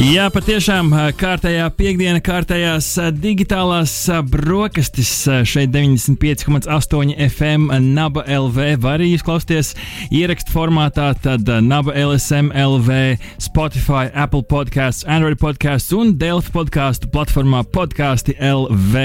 [0.00, 0.88] Jā, patiešām
[1.20, 2.86] kārtējā piekdiena, kārtējās
[3.20, 3.92] digitālās
[4.24, 5.10] brokastis
[5.48, 8.78] šeit 95,8 FM Naba LV.
[8.80, 9.74] Var arī klausīties
[10.08, 12.96] ierakstu formātā, tad Naba LSM LV,
[13.44, 19.04] Spotify, Apple podkāsts, Android podkāsts un Delfi podkāstu platformā podkāsti LV.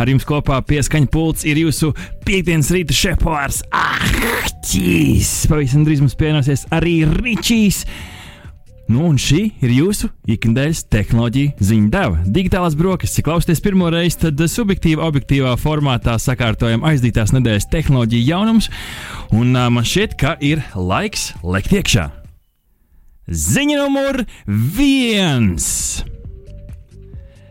[0.00, 1.92] Ar jums kopā pieskaņa pults ir jūsu
[2.24, 3.60] piekdienas rīta šepārs.
[3.76, 4.00] Ah,
[4.64, 5.42] ķīs!
[5.52, 7.84] Pavisam drīz mums pienāksies arī Ričijs.
[8.92, 12.18] Nu, un šī ir jūsu ikdienas tehnoloģija ziņa deva.
[12.28, 18.68] Digitālās brokastis, klausieties pirmo reizi, tad subjektīvā, objektīvā formātā sakārtojam aizdītās nedēļas tehnoloģiju jaunumus,
[19.32, 22.10] un uh, man šķiet, ka ir laiks lekt iekšā.
[23.32, 24.26] Ziņa numur
[24.76, 26.11] viens!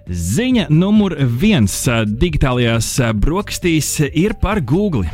[0.10, 1.74] Ziņa numur viens
[2.10, 2.88] digitālajās
[3.22, 5.06] brokastīs ir par Google.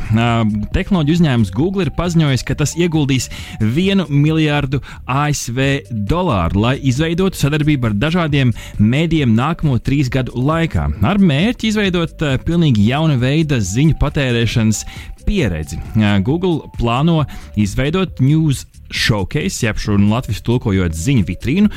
[0.72, 3.28] Tehnoloģiju uzņēmums Google ir paziņojis, ka tas ieguldīs
[3.60, 5.60] vienu miljardu ASV
[5.92, 12.88] dolāru, lai izveidotu sadarbību ar dažādiem mēdījiem nākamo trīs gadu laikā, ar mērķi izveidot pilnīgi
[12.88, 14.82] jaunu veidu ziņu patērēšanas
[15.28, 15.78] pieredzi.
[16.24, 17.22] Google plāno
[17.60, 21.68] izveidot news showcase, jeb šo latviešu tulkojot ziņu vitrīnu,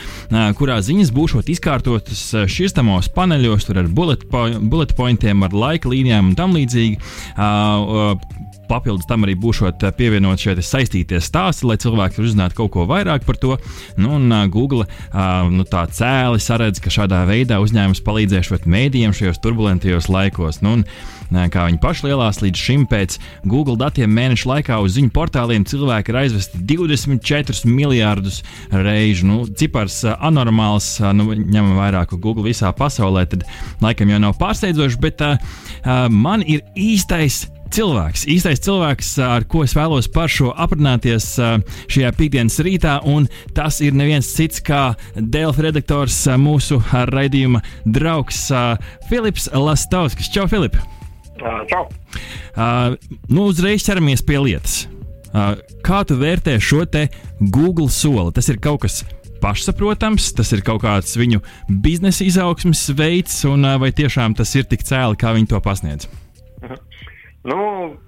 [0.55, 6.31] kurā ziņas būs izkārtotas šķirstamos paneļos, tur ar bullet, po bullet pointiem, ar laika līnijām
[6.31, 6.95] un tam līdzīgi.
[8.71, 13.35] Papildus tam arī būšot pievienot šie saistītie stāsti, lai cilvēki uzzinātu kaut ko vairāk par
[13.41, 13.57] to.
[13.99, 14.87] Nu, un Google
[15.51, 20.61] nu, tā cēli saredz, ka šādā veidā uzņēmums palīdzēs mēdījiem šajos turbulentajos laikos.
[20.63, 20.87] Nu, un,
[21.31, 26.11] kā viņi paši lielās līdz šim pēc Google datiem mēneša laikā uz ziņu portāliem cilvēki
[26.11, 29.29] ir aizvesti 24 miljardus reižu.
[29.29, 33.47] Nu, cipars anormāls, nu, ņemam vērā, ka Google visā pasaulē tad
[33.83, 35.39] laikam jau nav pārsteidzošs, bet uh,
[36.11, 42.59] man ir īstais cilvēks, īstais cilvēks, ar ko es vēlos par šo aprunāties šajā piekdienas
[42.65, 48.49] rītā, un tas ir neviens cits kā Delfa redaktors, mūsu raidījuma draugs
[49.09, 50.31] Filips Lastovskis.
[50.33, 50.79] Čau, Filip!
[51.71, 51.87] Čau!
[52.51, 52.97] Uh,
[53.31, 54.85] nu, uzreiz ķeramies pie lietas.
[55.31, 57.07] Uh, kā tu vērtē šo te
[57.39, 58.33] Google soli?
[58.35, 59.01] Tas ir kaut kas
[59.41, 61.41] pašsaprotams, tas ir kaut kāds viņu
[61.83, 66.09] biznesa izaugsmes veids, un uh, vai tiešām tas ir tik cēli, kā viņi to pasniedz?
[66.61, 66.81] Uh -huh.
[67.43, 67.57] Nu,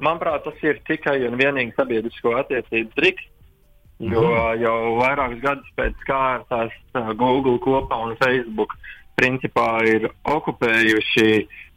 [0.03, 3.23] manuprāt, tas ir tikai un vienīgi sabiedrisko attiecību triks.
[4.03, 4.61] Jo mm.
[4.61, 6.73] jau vairākus gadus pēc kārtas
[7.15, 8.73] Google kopā un Facebook
[9.15, 11.27] principā ir okupējuši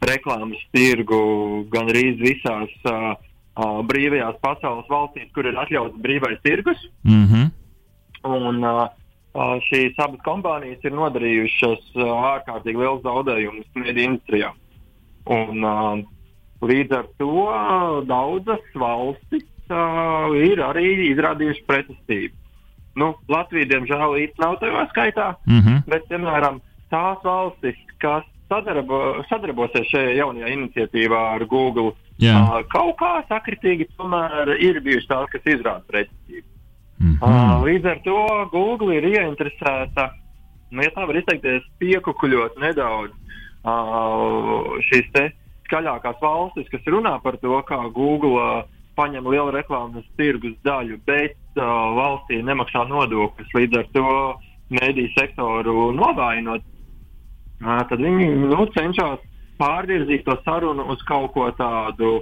[0.05, 3.15] reklāmas tirgu gan arī visās uh,
[3.57, 6.79] uh, brīvajās pasaules valstīs, kur ir atļauts brīvais tirgus.
[7.03, 7.51] Mm -hmm.
[8.27, 8.87] Un, uh,
[9.69, 14.51] šīs abas kompānijas ir nodarījušas uh, ārkārtīgi liels zaudējumus mediju industrijā.
[15.25, 15.99] Un, uh,
[16.61, 22.33] līdz ar to uh, daudzas valstis uh, ir arī izrādījušas pretestību.
[22.97, 25.83] Nu, Latvija, diemžēl, īstenībā nav tajā skaitā, mm -hmm.
[25.85, 28.99] bet, piemēram, tās valstis, kas sadarbo,
[29.29, 32.37] sadarbosies šajā jaunajā iniciatīvā ar Google, Jā.
[32.39, 36.47] uh, kaut kā sakritīgi tomēr ir bijušas tās, kas izrāda pretestību.
[36.97, 37.27] Mm -hmm.
[37.27, 38.21] uh, līdz ar to
[38.51, 40.09] Google ir ieinteresēta,
[40.71, 45.11] nu, ja tā var izteikties, piekukuļot nedaudz uh, šīs
[45.67, 48.63] skaļākās valstis, kas runā par to, kā Google uh,
[48.95, 51.63] paņem lielu reklāmas tirgus daļu, bet uh,
[51.99, 53.53] valstī nemaksā nodokļus.
[53.53, 54.07] Līdz ar to
[54.69, 56.76] mediju sektoru novājinot, uh,
[57.61, 59.23] tad viņi nu, cenšas
[59.57, 62.19] pārvirzīt to sarunu uz kaut ko tādu,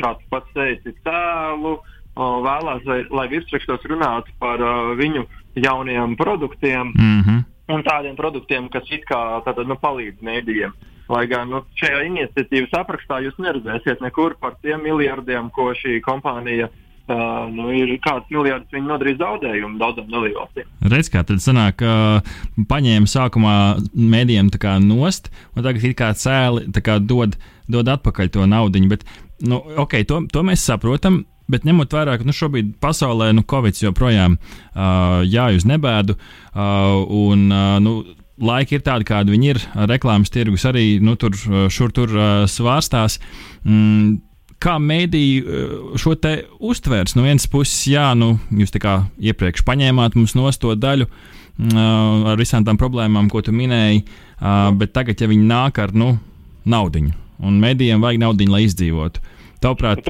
[0.00, 1.76] kā tu pats teici, tēlu.
[2.16, 5.26] Vēlās, lai, lai virsrakstos runātu par uh, viņu
[5.60, 7.44] jaunajiem produktiem Mm -hmm.
[7.74, 10.72] un tādiem produktiem, kas it kā tātad, nu, palīdz mēdījiem.
[11.08, 16.66] Lai gan nu, šajā iniciatīvas aprakstā jūs neredzēsiet nekur par tiem miljardiem, ko šī kompānija
[16.66, 20.70] uh, nu, ir, kāds miljards viņi nodarīs zaudējumu daudzām dalībvalstīm.
[20.90, 23.54] Redz, kā tad sanāk, ka paņēma sākumā
[23.94, 27.38] mēdījiem tā kā nost, un tagad it kā cēli kā dod,
[27.70, 28.82] dod atpakaļ to naudu.
[28.90, 29.06] Bet,
[29.46, 31.24] nu, ok, to, to mēs saprotam.
[31.46, 37.04] Bet ņemot vērā, ka nu, šobrīd pasaulē nu, Covid joprojām uh, jāj uz nebēdu, uh,
[37.06, 38.00] un uh, nu,
[38.42, 39.60] laiki ir tādi, kādi viņi ir.
[39.86, 41.36] Reklāmas tirgus arī nu, tur,
[41.70, 43.20] šur tur uh, svārstās.
[43.62, 44.18] Mm,
[44.62, 47.16] kā mēdīji šo te uztvērs?
[47.16, 52.28] No vienas puses, jā, nu, jūs tā kā iepriekš paņēmāt mums nost to daļu uh,
[52.32, 56.16] ar visām tām problēmām, ko tu minēji, uh, bet tagad, ja viņi nāk ar nu,
[56.64, 57.06] naudu,
[57.42, 59.24] un medijiem vajag naudu, lai izdzīvotu.
[59.62, 60.04] Tavuprāt,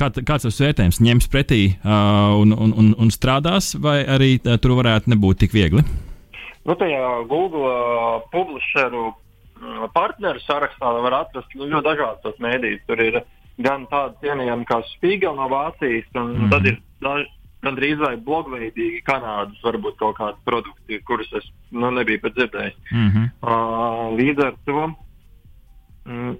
[0.00, 1.02] kā, kāds ir vērtējums?
[1.04, 5.56] Ņems pretī uh, un, un, un, un strādās, vai arī uh, tur varētu nebūt tik
[5.56, 5.84] viegli?
[6.68, 12.84] nu, tajā Google uh, publisheru uh, partneru sarakstā var atrast nu, ļoti dažādas tos mēdījus.
[12.88, 13.20] Tur ir
[13.58, 17.28] gan tādi cienījami kā Spiegel no Vācijas, un mm tad ir daži
[17.62, 22.76] gandrīz vai blogveidīgi Kanādas, varbūt kaut kādi produkti, kurus es nu, nebiju pat dzirdējis.
[22.92, 23.30] Mm -hmm.
[23.42, 24.84] uh, līdz ar to.
[26.06, 26.36] Mm,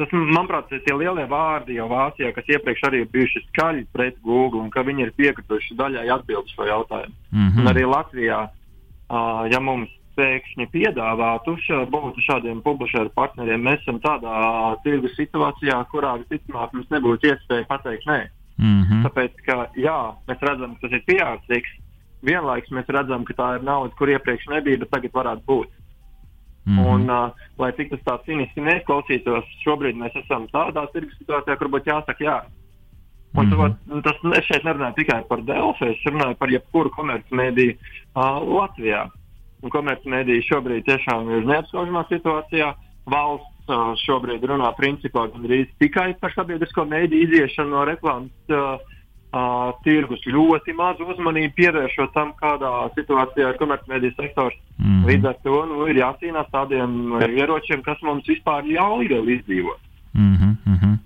[0.00, 4.16] Tas, manuprāt, ir tie lielie vārdi jau Vācijā, kas iepriekš arī ir bijuši skaļi pret
[4.24, 7.14] Google, un ka viņi ir piekrituši daļai atbildēt šo jautājumu.
[7.30, 7.60] Mm -hmm.
[7.60, 14.00] Un arī Latvijā, uh, ja mums pēkšņi piedāvātu ša, būt šādiem publišēru partneriem, mēs esam
[14.04, 14.34] tādā
[14.84, 18.20] tirgus situācijā, kurā visticamāk mums nebūtu iespēja pateikt nē.
[18.60, 19.04] Mm -hmm.
[19.06, 21.68] Tāpēc, ka jā, mēs redzam, ka tas ir pieaudzis.
[22.22, 25.70] Vienlaikus mēs redzam, ka tā ir nauda, kur iepriekš nebija, bet tagad varētu būt.
[26.66, 26.86] Mm -hmm.
[26.92, 31.68] Un, uh, lai cik tas tā cīniski neklausītos, šobrīd mēs esam tādā tirgus situācijā, kur
[31.68, 32.40] būtu jāsaka jā.
[33.34, 33.74] Un mm -hmm.
[33.88, 37.72] to, tas, es šeit nerunāju tikai par Delfi, es runāju par jebkuru komercmediju
[38.16, 39.10] uh, Latvijā.
[39.60, 42.70] Un komercmediji šobrīd tiešām ir neapskaužamā situācijā.
[43.10, 48.32] Valsts uh, šobrīd runā principā gandrīz tikai par sabiedrisko mēdīju iziešanu no reklāmas.
[48.48, 48.78] Uh,
[49.30, 54.56] Uh, tirgus ļoti mazu uzmanību pievēršot tam, kādā situācijā ir komercmediju sektors.
[54.74, 55.04] Mm -hmm.
[55.06, 59.06] Līdz ar to nu, ir jācīnās tādiem ieročiem, kas mums vispār ļauj
[59.36, 59.78] izdzīvot.
[60.14, 60.98] Mm -hmm.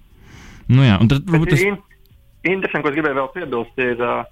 [0.69, 1.77] nu, jā, un tad varbūt tas ir
[2.45, 4.25] interesanti, ko es gribēju vēl piebilst, ir uh,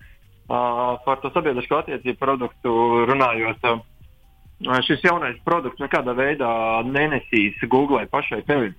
[0.49, 2.71] uh, par to sabiedrisko attiecību produktu
[3.13, 3.61] runājot.
[3.63, 3.81] Uh,
[4.87, 6.51] šis jaunais produkts nekādā veidā
[6.87, 8.75] nenesīs Google pašai peļņu.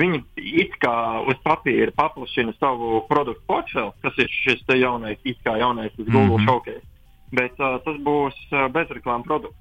[0.00, 0.94] Viņi it kā
[1.28, 6.36] uz papīra paplašina savu produktu portfeli, kas ir šis jaunais, it kā jaunais Google mm
[6.36, 6.46] -hmm.
[6.46, 6.86] showcase.
[7.32, 9.58] Bet uh, tas būs uh, bezreklāmas produkts.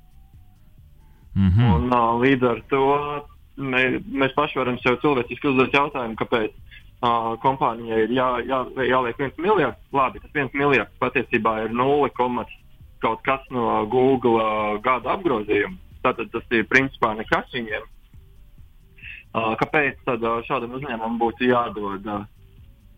[1.36, 1.76] Mm -hmm.
[1.76, 2.84] Un, uh, līdz ar to
[3.58, 8.60] mē, mēs paši varam sev cilvēciski uzdot jautājumu, kāpēc uh, kompānijai ir jā, jā,
[8.90, 9.80] jāliek viens miljards.
[9.92, 12.10] Labi, tas viens miljards patiesībā ir 0,
[13.04, 15.78] kaut kas no Google uh, gada apgrozījuma.
[16.04, 17.88] Tātad tas ir principā nekas viņiem.
[19.30, 22.06] Uh, kāpēc tad uh, šādam uzņēmumam būtu jādod?
[22.08, 22.28] Uh,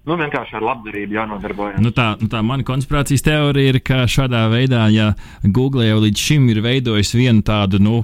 [0.01, 1.81] Nu, vienkārši ar labdarību jānodarbojas.
[1.83, 5.11] Nu tā, nu tā mana konspirācijas teorija ir, ka šādā veidā, ja
[5.45, 7.99] Google jau līdz šim ir veidojis vienu tādu nu,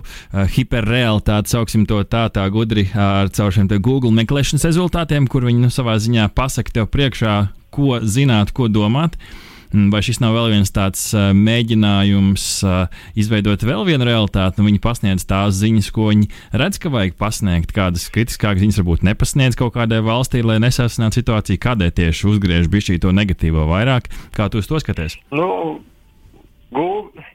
[0.53, 5.73] hiperrealitāti, sauksim to tā, tā gudri ar caur šiem Google meklēšanas rezultātiem, kur viņi nu,
[5.73, 7.39] savā ziņā pasaka tev priekšā,
[7.73, 9.17] ko zināt, ko domāt.
[9.91, 12.45] Vai šis nav vēl viens tāds mēģinājums
[13.19, 14.59] izveidot vēl vienu realitāti?
[14.59, 17.73] Nu, viņi pasniedz tās ziņas, ko viņi redz, ka vajag pasniegt.
[17.75, 22.99] Kādas kritiskākas ziņas varbūt nepasniedz kaut kādai valstī, lai nesasinātu situāciju, kādēļ tieši uzgriež šī
[23.03, 24.09] to negatīvo vairāk.
[24.35, 25.17] Kā tu uz to skaties?
[25.35, 25.79] Nu,
[26.71, 27.25] Google,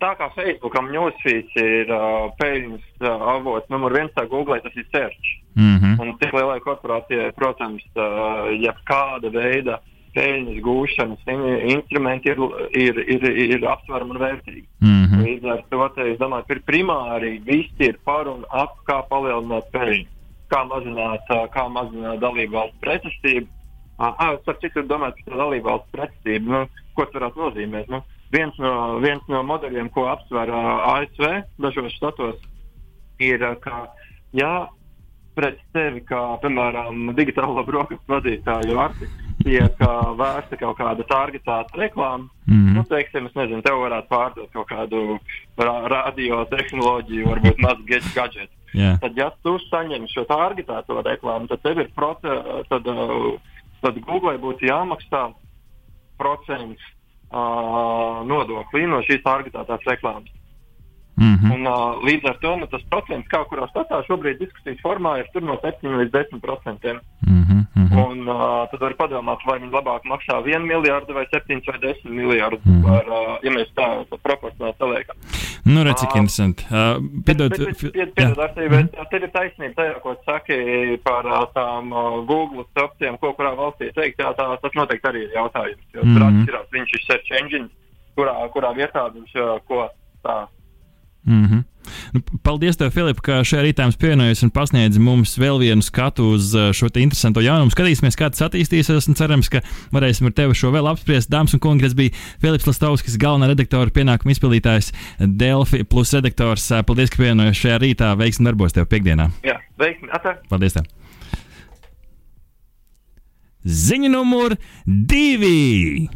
[0.00, 4.86] tā kā Facebookam newsfeeds ir uh, peļņas uh, avots numur viens, tā Google tas ir
[4.90, 5.38] search.
[5.54, 5.94] Mm -hmm.
[6.00, 9.80] Un tik lielai korporācijai, protams, uh, jebkāda veida
[10.16, 11.30] peļņas gūšanas
[11.72, 12.40] instrumenti ir,
[12.76, 13.26] ir, ir,
[13.56, 14.64] ir aptverami un vērtīgi.
[14.84, 15.24] Mm -hmm.
[15.26, 19.70] Līdz ar to te, es domāju, ka primāri visi ir par un ap, kā palielināt
[19.72, 20.06] peļņu,
[20.52, 23.48] kā mazināt, kā mazināt dalību valstu pretestību.
[23.98, 27.88] Ah, starp citu, domāju, ka dalību valstu pretestība, nu, ko tas varētu nozīmēt?
[27.88, 32.40] Nu, viens, no, viens no modeļiem, ko apsver ASV dažos štatos,
[33.20, 33.86] ir, ka,
[34.32, 34.68] ja
[35.36, 39.08] pret tevi, kā, piemēram, digitālo brokastu vadītāju Arti,
[39.42, 42.28] tiek uh, vērsta kaut kāda targetēta reklāma.
[42.46, 42.74] Mm -hmm.
[42.76, 45.18] nu, teiksim, es nezinu, tev varētu pārdot kaut kādu
[45.56, 48.52] ra radiotehnoloģiju, varbūt mazu gadgetu.
[48.74, 49.00] Yeah.
[49.00, 52.36] Tad, ja tu saņem šo targetēto reklāmu, tad tev ir proce,
[52.68, 53.40] tad, uh,
[53.80, 55.32] tad Google būtu jāmaksā
[56.18, 56.80] procents
[57.32, 60.30] uh, nodokļi no šīs targetētās reklāmas.
[61.22, 61.50] Mm -hmm.
[61.54, 65.42] Un, uh, līdz ar to nu, tas procents, kā kurā statā šobrīd diskusijas formā, ir
[65.42, 66.98] no 7 līdz 10 procentiem.
[67.26, 67.52] Mm -hmm.
[67.92, 72.10] Un uh, tad var padomāt, vai viņi labāk maksā 1 miljardu vai 7 vai 10
[72.10, 72.82] miljardus, mm.
[72.86, 73.86] par, uh, ja mēs tā,
[74.22, 75.16] proporcionāli saliekam.
[75.64, 76.64] Nu, redz, cik interesanti.
[76.70, 77.52] Uh, piedod,
[78.14, 80.56] piedod, ar tevi, bet tev ir taisnība tajā, ko saki
[81.04, 85.22] par uh, tām uh, Google opcijām, ko kurā valstī teikt, jā, tā, tas noteikti arī
[85.26, 85.84] ir jautājums.
[85.94, 86.42] Jo tur mm -hmm.
[86.42, 87.68] atšķirās viņš ir search engine,
[88.16, 89.88] kurā, kurā vietā viņš uh, ko
[90.24, 90.46] tā.
[91.24, 91.62] Mm -hmm.
[92.12, 96.32] Nu, paldies, tev, Filip, ka šajā rītā mums pievienojies un pasniedz mums vēl vienu skatu
[96.36, 97.70] uz uh, šo interesanto jaunumu.
[97.74, 99.62] Skatīsimies, kā tas attīstīsies, un cerams, ka
[99.94, 101.30] varēsim ar tevi šo vēl apspriest.
[101.32, 106.70] Dāmas un kungi, tas bija Filips Lastovskis, galvenā redaktora pienākuma izpildītājs, Delfi plus redaktors.
[106.70, 108.16] Uh, paldies, ka pievienojies šajā rītā.
[108.18, 109.30] Veiksmi darbos tev piekdienā.
[109.46, 110.10] Jā, veiksmi.
[110.12, 110.36] Atā.
[110.50, 110.78] Paldies!
[110.78, 110.84] Tev.
[113.62, 116.08] Ziņa numur divi!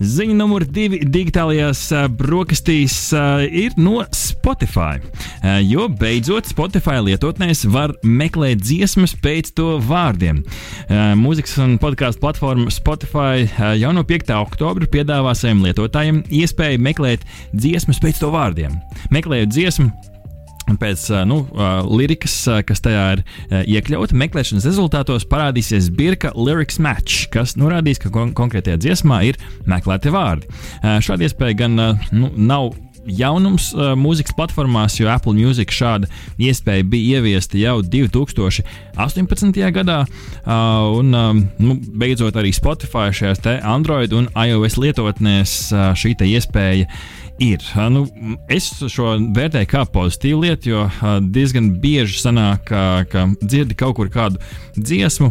[0.00, 1.82] Ziņa numur divi digitālajās
[2.16, 2.94] brokastīs
[3.52, 4.96] ir no Spotify.
[5.68, 10.40] jo beidzot Spotify lietotnēs var meklēt dziesmas pēc to vārdiem.
[11.20, 13.44] Mūzikas un podkāstu platforma Spotify
[13.76, 14.32] jau no 5.
[14.40, 18.80] oktobra piedāvā saviem lietotājiem iespēju meklēt dziesmas pēc to vārdiem.
[19.12, 19.90] Meklējot dziesmu,
[20.80, 21.40] Pēc nu,
[21.90, 22.34] lirikas,
[22.66, 23.24] kas tajā ir
[23.76, 30.12] iekļauta, meklēšanas rezultātos parādīsies birka lyrics match, kas norādīs, ka kon konkrētajā dziesmā ir meklēti
[30.14, 30.50] vārdi.
[31.02, 31.80] Šāda iespēja gan
[32.12, 32.72] nu, nav
[33.06, 36.08] jaunums uh, mūzikas platformās, jo Apple Music šāda
[36.40, 39.62] iespēja bija ieviesta jau 2018.
[39.76, 40.02] gadā.
[40.40, 46.90] Uh, un um, nu, beidzot arī Spotify šajās Android un iOS lietotnēs uh, šī iespēja
[47.40, 47.64] ir.
[47.92, 48.04] Nu,
[48.52, 54.10] es šo vērtēju kā pozitīvu lietu, jo diezgan bieži sanāk, ka, ka dzirdi kaut kur
[54.12, 54.40] kādu
[54.76, 55.30] dziesmu,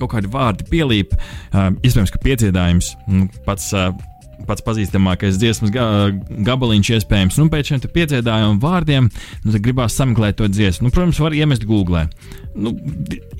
[0.00, 1.14] kaut kādi vārdi pielīp.
[1.54, 3.70] Iespējams, ka piedziedājums nu, pats
[4.48, 5.86] pats pazīstamākais dziesmas ga
[6.46, 9.10] gabaliņš, iespējams, nu, pēc šiem piedziedājumu vārdiem,
[9.44, 10.88] nu, gribās sameklēt to dziesmu.
[10.88, 12.06] Nu, protams, var iemest Google.
[12.54, 12.70] Nu,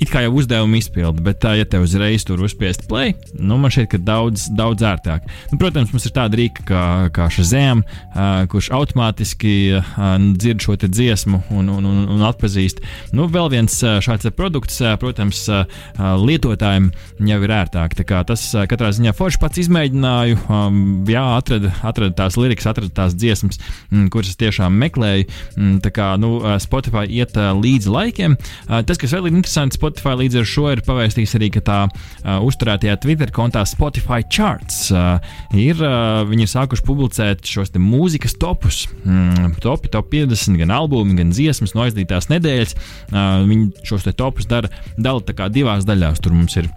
[0.02, 3.72] it kā jau uzdevuma izpildi, bet tā, ja te uzreiz tur uzspiest play, nu, man
[3.74, 5.28] šķiet, ka daudz, daudz ērtāk.
[5.52, 6.82] Nu, protams, mums ir tāda rīka kā,
[7.14, 12.82] kā Shazam, uh, kurš automātiski uh, dzird šo dziesmu un, un, un, un atpazīst.
[13.14, 15.64] Nu, vēl viens uh, šāds produkts, uh, protams, uh,
[16.20, 16.90] lietotājiem
[17.30, 17.94] jau ir ērtāk.
[17.94, 20.42] Tas uh, katrā ziņā forši pats izmēģināju.
[20.48, 23.60] Um, jā, atrada, atrada tās lirikas, atrada tās dziesmas,
[23.90, 25.26] mm, kuras es tiešām meklēju.
[25.56, 28.36] Mm, tā kā nu, Spotify iet līdzi laikiem.
[28.68, 31.78] Tas, kas vēl ir interesants, Spotify līdz ar šo ir pavēstījis arī, ka tā
[32.44, 34.88] uzturētajā Twitter kontā Spotify Charts
[35.54, 35.80] ir,
[36.30, 38.84] viņi ir sākuši publicēt šos mūzikas topus.
[39.04, 42.76] Mm, topi, top 50, gan albumi, gan dziesmas no aizdītās nedēļas.
[43.10, 46.22] Viņi šos topus dara, dala divās daļās.
[46.22, 46.70] Tur mums ir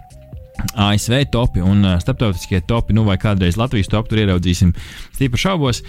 [0.74, 4.72] ASV topi un starptautiskie topi, nu vai kādreiz Latvijas topi tur ieraudzīsim,
[5.16, 5.82] stīpa šaubos.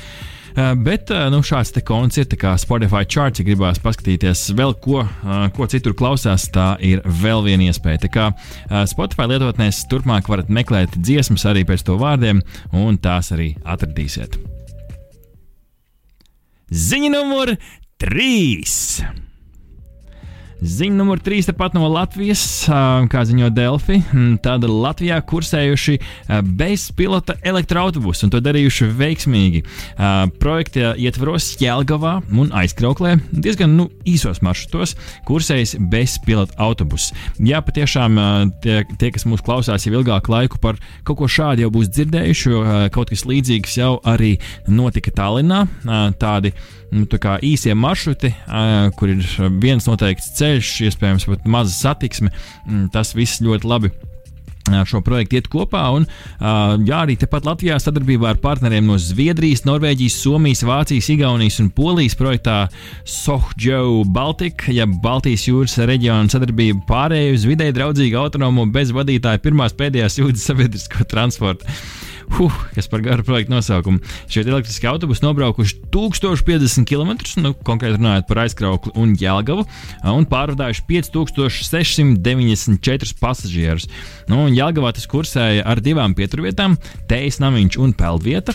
[0.60, 5.06] Bet nu, šāds konts ir kā Spotify charts, ja gribās paskatīties vēl ko,
[5.56, 8.02] ko citur klausās, tā ir vēl viena iespēja.
[8.08, 8.26] Tā kā
[8.90, 12.42] Spotify lietotnēs turpmāk varat meklēt dziesmas arī pēc to vārdiem,
[12.76, 14.36] un tās arī atradīsiet.
[16.70, 17.56] Ziņa numur
[18.02, 19.29] 3!
[20.60, 24.02] Ziņa numur 3 tepat no Latvijas, kā ziņo Delfi.
[24.44, 25.94] Tāda Latvijā kursējuši
[26.60, 29.62] bezpilota elektroautobusi un to darījuši veiksmīgi.
[30.44, 34.98] Projekta ietvaros Jēlgavā un aizkrauklē diezgan nu, īsos maršrutos
[35.30, 37.14] kursējas bezpilota autobuss.
[37.40, 38.20] Jā, patiešām
[38.60, 42.52] tie, tie, kas mūs klausās jau ilgāku laiku par kaut ko šādu jau būs dzirdējuši,
[42.52, 44.36] jo kaut kas līdzīgs jau arī
[44.68, 45.64] notika Tallinā.
[46.20, 46.52] Tādi
[46.90, 47.06] nu,
[47.46, 48.34] īsie maršruti,
[48.98, 49.20] kur ir
[49.62, 52.34] viens noteikts ceļš, iespējams, pat maza satiksme.
[52.66, 53.94] Mm, tas viss ļoti labi
[54.86, 55.82] šo projektu iet kopā.
[55.98, 56.06] Un,
[56.40, 62.18] jā, arī tepat Latvijā sadarbībā ar partneriem no Zviedrijas, Norvēģijas, Somijas, Vācijas, Igaunijas un Polijas
[62.20, 62.60] projektā
[63.08, 69.76] Sohjo Baltica, ja Baltijas jūras reģiona sadarbība pārēju uz vidē draudzīgu autonomo bez vadītāja pirmās
[69.80, 71.66] pēdējās jūdzes sabiedrisko transportu
[72.38, 73.98] huh, kas par garu projektu nosaukumu.
[74.32, 77.12] Šie elektriskie autobusi nobraukuši 1050 km,
[77.44, 79.64] nu, konkrēti runājot par aizkraukli un jēlgavu,
[80.14, 83.86] un pārvadājuši 5694 pasažierus.
[84.30, 86.72] Nu, un Jēlgavā tas kursēja ar divām pieturvietām-
[87.10, 88.54] Tejas namiņš un Peldvieta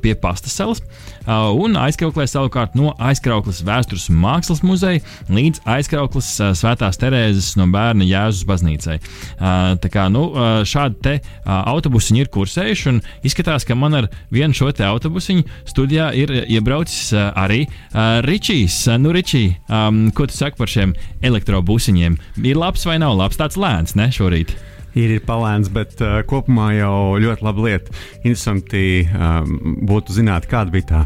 [0.00, 0.80] pie Pastas salas.
[1.28, 8.46] Un aizkrauklē savukārt no aizkrauklas vēstures mākslas muzeja līdz aizkrauklas Svētās Terēzes no bērna Jēzus
[8.48, 8.96] baznīcai.
[9.40, 10.24] Tā kā nu,
[10.64, 16.10] šādi te autobusiņi ir kursējuši un izskatās, ka man ar vienu šo te autobusiņu studijā
[16.16, 17.66] ir iebraucis arī
[18.26, 18.82] Ričijs.
[19.00, 19.44] Nu, Ričī,
[20.16, 22.18] ko tu saki par šiem elektrobusiņiem?
[22.42, 23.38] Ir labs vai nav labs?
[23.40, 24.56] Tāds lēns, ne šorīt?
[24.94, 27.94] Ir, ir palēns, bet uh, kopumā jau ļoti laba lieta.
[28.22, 31.02] Interesanti um, būtu zināt, kāda bija tā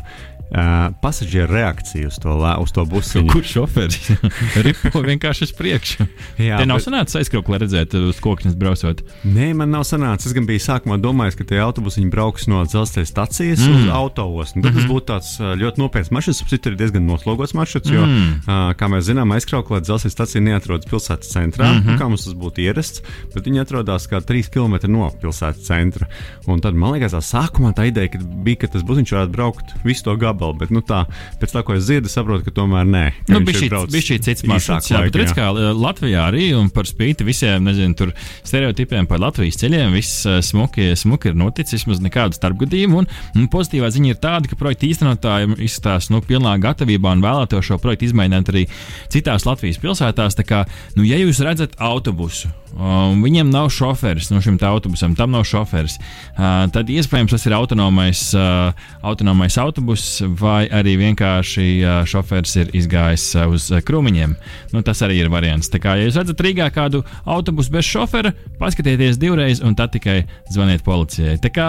[0.54, 3.32] Uh, pasažieru reakcija uz to, uz to busiņu.
[3.32, 4.10] Kurš šoferis
[4.66, 6.04] ripo vienkārši uz priekšu?
[6.38, 6.84] Jā, Te nav bet...
[6.84, 9.00] sanācis aizkraut, lai redzētu uz koknes braucot.
[9.24, 10.28] Nē, man nav sanācis.
[10.30, 13.78] Es gan biju sākumā domājis, ka tie autobusiņi brauks no dzelzceļa stācijas mm.
[13.78, 14.62] uz autoosmu.
[14.62, 14.76] Tad mm -hmm.
[14.76, 14.92] tas mhm.
[14.92, 16.44] būtu tāds ļoti nopietns maršruts.
[16.52, 18.30] Citur ir diezgan noslogots maršruts, jo, mm.
[18.44, 21.98] uh, kā mēs zinām, aizkrauklē dzelzceļa stācija neatrodas pilsētas centrā, mm -hmm.
[21.98, 23.02] kā mums tas būtu ierasts,
[23.34, 26.06] bet viņi atrodas kā 3 km no pilsētas centra.
[26.46, 29.74] Un tad man liekas, tā sākumā tā ideja ka bija, ka tas busiņš varētu braukt
[29.84, 30.58] visu to gabalu gabalu.
[30.60, 31.04] Bet, nu, tā,
[31.40, 33.04] pēc tā, ko es dzirdu, saprotu, ka tomēr nē.
[33.30, 37.64] Nu, bija šī cits maršruts, jā, bet redz, kā Latvijā arī un par spīti visiem,
[37.64, 38.12] nezinu, tur
[38.42, 43.04] stereotipiem par Latvijas ceļiem, viss smuki, smuki ir noticis, vismaz nekādu starpgadījumu.
[43.04, 47.62] Un, un pozitīvā ziņa ir tāda, ka projekta īstenotājiem izskatās, nu, pilnā gatavībā un vēlēto
[47.64, 48.66] šo projektu izmēģināt arī
[49.12, 50.38] citās Latvijas pilsētās.
[50.40, 50.64] Tā kā,
[50.98, 55.94] nu, ja jūs redzat autobusu, Um, viņiem nav šoferis no šim autobusam, tam nav šoferis.
[56.34, 58.74] Uh, tad iespējams tas ir autonomais, uh,
[59.06, 61.66] autonomais autobus, vai arī vienkārši
[62.10, 64.34] šofērs ir izgājis uz krūmiņiem.
[64.74, 65.70] Nu, tas arī ir variants.
[65.72, 70.22] Tā kā, ja jūs redzat Rīgā kādu autobusu bez šofera, paskatieties divreiz un tad tikai
[70.54, 71.36] zvaniet policijai.
[71.42, 71.68] Tā kā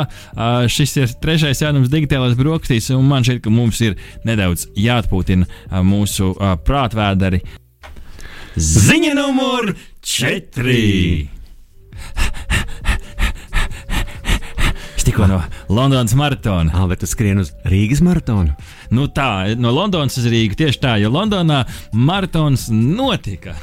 [0.71, 6.33] šis ir trešais jaunums digitālais brokastīs, un man šķiet, ka mums ir nedaudz jāatpūtina mūsu
[6.65, 7.43] prātvēderi.
[8.55, 9.73] Ziņa numur
[10.05, 11.35] 4!
[15.15, 16.71] Tikko no Londonas maratona.
[16.75, 18.51] Ah, bet tu skrieni uz Rīgas maratonu?
[18.95, 23.55] Nu tā, no Londonas uz Rīgu tieši tā, jo Londonā maratons notika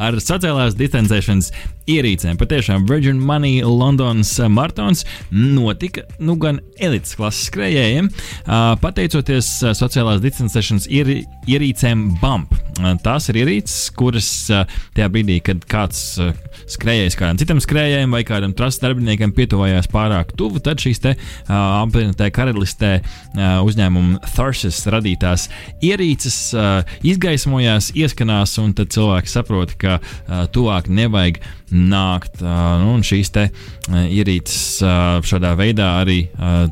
[0.00, 1.52] ar sociālās distancēšanas
[1.90, 2.38] ierīcēm.
[2.40, 8.10] Patiešām Virgin Money Londonas maratons notika nu, gan elites klases skrejējiem,
[8.82, 12.58] pateicoties sociālās distancēšanas ierīcēm BAMP.
[13.04, 16.18] Tās ir ierīces, kuras tajā brīdī, kad kāds
[16.70, 21.14] skrejējs kādam citam skrejējam vai kādam trases darbiniekam pietuvojās pārāk tuvu, tad šīs te
[21.50, 22.92] apvienotajā karalistē
[23.66, 25.48] uzņēmuma Thursis radītās
[25.84, 26.38] ierīces
[27.06, 29.98] izgaismojās, ieskanās, un tad cilvēki saprot, ka
[30.54, 31.40] tuvāk nevajag
[31.70, 32.40] nākt.
[32.42, 33.46] Nu, un šīs te
[33.90, 34.80] ierīces
[35.26, 36.22] šādā veidā arī,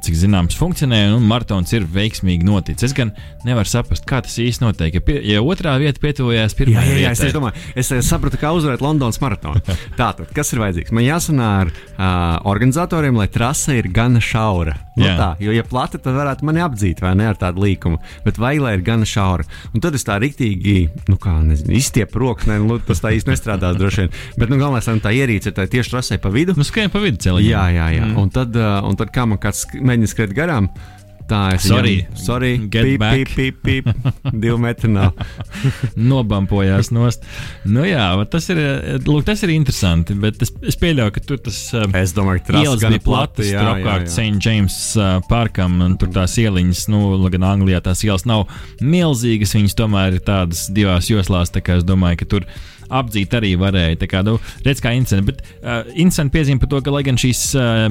[0.05, 2.90] cik zināms, funkcionē, un maratons ir veiksmīgi noticis.
[2.90, 3.12] Es gan
[3.47, 4.99] nevaru saprast, kā tas īsti notiek.
[4.99, 8.52] Ja, pie, ja otrā vieta pietuvojās pirmajai vietai, jā, jā, es, domāju, es sapratu, kā
[8.57, 9.62] uzvarēt Londonas maratonu.
[10.00, 10.95] Tātad, kas ir vajadzīgs?
[10.95, 14.76] Man jāsanā ar uh, organizatoriem, lai trase ir gana šaura.
[14.99, 18.40] Nu, tā, jo, ja plata, tad varētu mani apdzīt vai ne ar tādu līkumu, bet
[18.40, 19.47] vajag, lai ir gana šaura.
[19.71, 20.75] Un tad es tā rīktīgi,
[21.07, 24.17] nu, kā nezinu, izstiepu rokas, ne, nu, tas tā īsti nestrādās droši vien.
[24.35, 26.57] Bet, nu, galvenais, lai tā ierīce tā tieši trasē pa vidu.
[26.59, 27.49] Nu, skrien pa vidu celiņā.
[27.49, 28.07] Jā, jā, jā.
[28.07, 28.21] Mm.
[28.23, 30.71] Un, tad, uh, un tad, kā man kāds mēģina skriet garām,
[31.28, 31.95] Tā ir sorry.
[31.99, 33.88] Viņam, sorry, pīp, pīp, pīp, pīp,
[34.33, 35.18] divi metri nav.
[36.11, 37.26] Nobampojās nost.
[37.68, 38.61] Nu jā, tas ir,
[39.04, 41.59] lūk, tas ir interesanti, bet es, es pieļauju, ka tur tas
[42.00, 44.40] es domāju, ka ielas bija platas, tur apkārt St.
[44.40, 44.78] James
[45.28, 47.02] parkam, un tur tās ieliņas, nu,
[47.35, 48.47] gan Anglijā tās ielas nav
[48.80, 52.49] milzīgas, viņas tomēr ir tādas divās joslās, tā kā es domāju, ka tur
[52.88, 54.00] apdzīt arī varēja.
[54.02, 55.26] Tā kā, nu, redz, kā incidents.
[55.28, 57.86] Bet uh, incidents piezīmē par to, ka, lai gan šīs uh,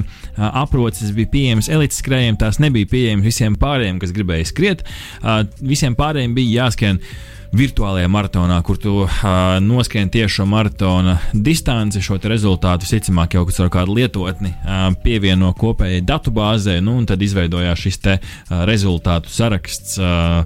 [0.50, 4.86] aproces bija pieejamas elites skrējiem, tās nebija pieejamas visiem pārējiem, kas gribēja skriet.
[5.22, 7.02] Uh, visiem pārējiem bija jāskrien
[7.56, 9.12] virtuālajā maratonā, kur tu uh,
[9.64, 16.02] noskrien tieši šo maratona distanci, šo rezultātu visticamāk jau ar kādu lietotni uh, pievieno kopējai
[16.06, 20.42] datubāzē, nu, un tad izveidojās šis te uh, rezultātu saraksts uh,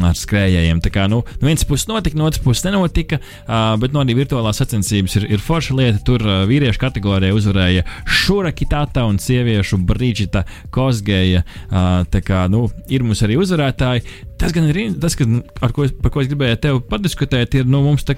[0.00, 0.80] ar skrējējiem.
[0.84, 4.16] Tā kā nu, no vienas puses notika, no otras puses nenotika, uh, bet no arī
[4.18, 6.02] virtuālās sacensības ir, ir forša lieta.
[6.06, 11.44] Tur uh, vīriešu kategorijā uzvarēja Šura Kitata un sieviešu Brīdžita Kozgeja.
[11.68, 14.06] Uh, tā kā nu, ir mums arī uzvarētāji.
[14.36, 15.24] Tas gan ir tas, ka,
[15.72, 17.56] ko es, par ko es gribēju tevi padiskutēt.
[17.56, 18.16] Ir nu, mums te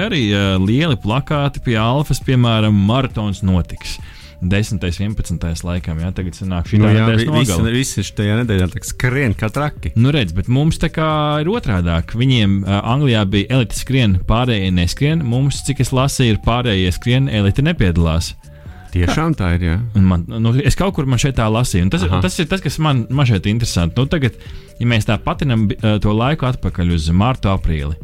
[0.00, 3.98] arī uh, lieli plakāti pie Alfas, piemēram, maratons notiks.
[4.40, 4.78] 10.
[4.78, 5.64] un 11.
[5.66, 9.90] laikam, jā, tagad sanāk šī nu, jā, visi, visi šajā nedēļā skrien kā traki.
[9.98, 11.08] Nu, redz, bet mums tā kā
[11.42, 12.14] ir otrādāk.
[12.18, 15.24] Viņiem uh, Anglijā bija elite skrien, pārējie neskrien.
[15.26, 18.36] Mums, cik es lasīju, ir pārējie skrien, elite nepiedalās.
[18.98, 19.66] Tiešām tā ir.
[19.68, 19.76] Jā.
[19.94, 21.88] Man, nu, es kaut kur man šeit tā lasīju.
[21.92, 23.98] Tas, tas ir tas, kas man, man šeit ir interesanti.
[23.98, 24.36] Nu, tagad,
[24.80, 27.96] ja mēs tā patinam to laiku atpakaļ uz mārtu, aprīli.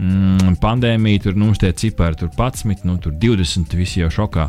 [0.00, 4.48] Mm, pandēmija, tur mums tie cipari, tur 11, nu, tur 20, visi jau šokā.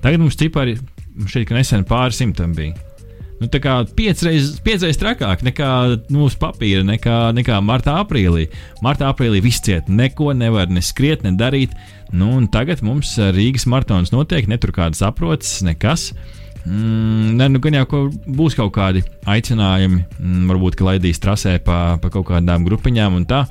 [0.00, 0.78] Tagad mums cipari
[1.28, 2.76] šeit nesen pāri simtam bija.
[3.38, 5.70] Nu, tā kā piecreiz, piecreiz trakāk nekā
[6.10, 8.48] nu, uz papīra, nekā, nekā martā, aprīlī.
[8.82, 11.76] Martā, aprīlī viss ciet, neko nevar ne skriet, ne darīt.
[12.12, 16.12] Nu, tagad mums Rīgas maratons notiek, ne tur kādas aproces, nekas.
[16.68, 22.12] Mm, ne, nu, gan jau būs kaut kādi aicinājumi, mm, varbūt laidīs trasē pa, pa
[22.12, 23.44] kaut kādām grupiņām un tā.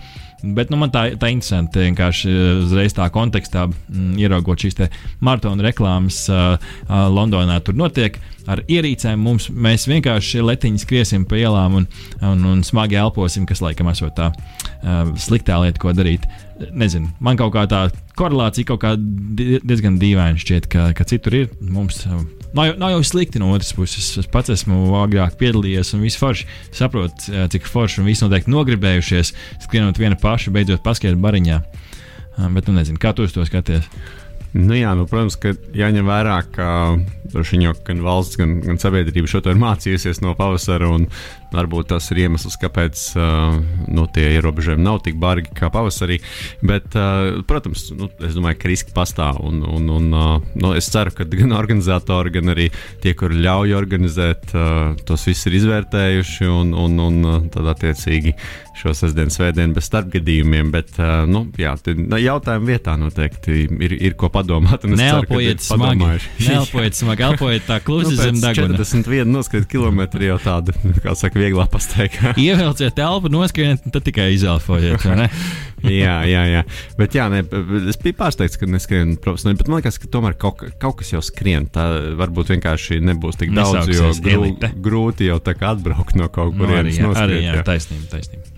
[0.43, 4.77] Bet nu, man tā, tā interesanti vienkārši uzreiz tā kontekstā, mm, ieraugot šīs
[5.23, 7.57] maratona reklāmas uh, uh, Londonā.
[7.65, 9.17] Tur notiek ar ierīcēm.
[9.17, 11.87] Mums, mēs vienkārši letiņi skriesim pa ielām un,
[12.21, 16.29] un, un smagi elposim, kas laikam esot tā uh, sliktā lieta, ko darīt.
[16.57, 17.83] Nezinu, man kaut kā tā
[18.17, 21.53] korelācija kaut kā diezgan dīvaina šķiet, ka, ka citur ir.
[21.61, 22.23] Mums, uh,
[22.55, 24.05] Nav jau, nav jau slikti no otras puses.
[24.17, 29.33] Es pats esmu agrāk piedalījies, un viss forši saprot, cik forši un viss noteikti nogribējušies
[29.65, 31.59] skrienot viena paša, beidzot paskatīt bariņā.
[32.53, 33.89] Bet, nu, nezinu, kā tu uz to skaties.
[34.55, 36.67] Nu jā, nu, protams, ka jāņem vērā, ka
[37.35, 40.87] viņa gan valsts, gan, gan sabiedrība šo to ir mācījusies no pavasara.
[41.53, 43.57] Varbūt tas ir iemesls, kāpēc uh,
[43.87, 46.19] nu, tie ierobežojumi nav tik bargi kā pavasarī.
[46.65, 49.39] Bet, uh, protams, nu, es domāju, ka riski pastāv.
[49.47, 52.69] Un, un, un, uh, nu, es ceru, ka gan organizatori, gan arī
[53.03, 58.35] tie, kuri ļauj organizēt, uh, tos visus ir izvērtējuši un, un, un uh, tad attiecīgi
[58.77, 60.69] šo sestdienu, svētdienu bez starpgadījumiem.
[60.73, 61.73] Bet, uh, nu, jā,
[62.27, 64.85] jautājumu vietā noteikti ir, ir ko padomāt.
[64.87, 66.11] Neelpojiet smagi.
[66.43, 68.77] Neelpojiet smagi, elpojiet tā klusi nu, zem deguna.
[68.77, 72.33] 41 noskrīt kilometri jau tāda, kā saka, saka, vieglāk pasteigā.
[72.47, 75.05] Ievelciet telpu, noskrieniet, un tad tikai izelpojiet.
[76.03, 76.63] jā, jā, jā.
[76.97, 77.43] Bet jā, ne,
[77.91, 79.59] es biju pārsteigts, ka neskrien profesionāli.
[79.61, 81.69] Bet man liekas, ka tomēr kaut, ka- kaut kas jau skrien.
[81.71, 81.85] Tā
[82.19, 84.51] varbūt vienkārši nebūs tik daudz, jo grū,
[84.89, 86.97] grūti jau tā kā atbraukt no kaut Nu, arī, kurienes.
[86.99, 87.65] jā, arī jā, jā.
[87.67, 88.53] taisnība, taisnība.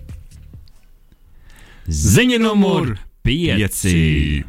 [1.90, 4.44] Ziņa numur 5.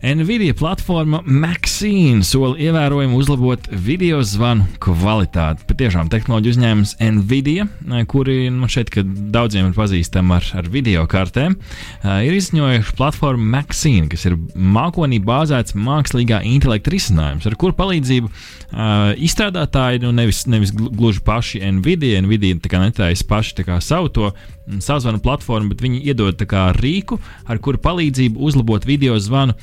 [0.00, 5.66] Nvidia platforma Maxine sola ievērojami uzlabot video zvanu kvalitāti.
[5.68, 11.52] Patiešām tehnoloģiju uzņēmums Nvidia, eh, kuri man šeit daudziem ir pazīstami ar, ar video kartēm,
[11.52, 18.30] eh, ir izziņojuši platformu Maxine, kas ir mākonī bāzēts mākslīgā intelekta risinājums, ar kuru palīdzību
[18.70, 24.80] uh, izstrādātāji, nu nevis, nevis glu- gluži paši Nvidia, Nvidia netaisa paši savu to mm,
[24.80, 29.54] sazvanu platformu, bet viņi iedod kā rīku, ar kuru palīdzību uzlabot video zvanu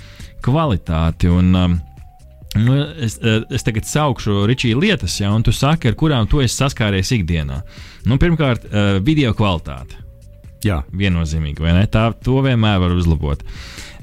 [0.45, 1.30] kvalitāti.
[1.34, 1.78] Un, um,
[2.58, 2.73] Nu,
[3.04, 6.56] es, eh, es tagad saukšu Ričiju lietas, ja, un tu saki, ar kurām tu esi
[6.56, 7.60] saskāries ikdienā.
[8.06, 10.00] Nu, pirmkārt, eh, video kvalitāte.
[10.63, 10.84] jā.
[10.91, 11.86] Viennozīmīgi, vai ne?
[11.86, 13.43] Tā to vienmēr var uzlabot.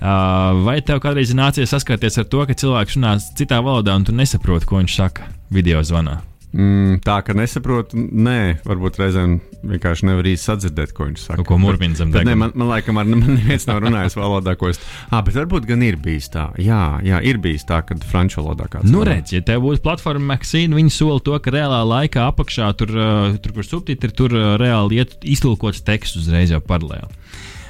[0.04, 4.12] Uh, vai tev kādreiz nācies saskarties ar to, ka cilvēks runā citā valodā un tu
[4.12, 6.20] nesaproti, ko viņš saka video zvanā?
[6.54, 9.32] Mm, tā ka nesaprotu, nē, varbūt reizēm
[9.66, 11.38] vienkārši nevar īsti sadzirdēt, ko viņš saka.
[11.40, 12.36] Kaut ko murmina zem deguna.
[12.38, 14.78] man, man laikam, ar, neviens nav runājis valodā, ko es.
[15.08, 16.46] Ah, bet varbūt gan ir bijis tā.
[16.62, 18.86] Jā, jā ir bijis tā, kad franču valodā kāds.
[18.92, 22.94] Nu, redz, ja tev būtu platforma Maxine, viņi sola to, ka reālā laikā apakšā tur,
[22.94, 27.10] uh, tur kur subtitri, tur uh, reāli iet iztulkots teksts uzreiz jau paralēli.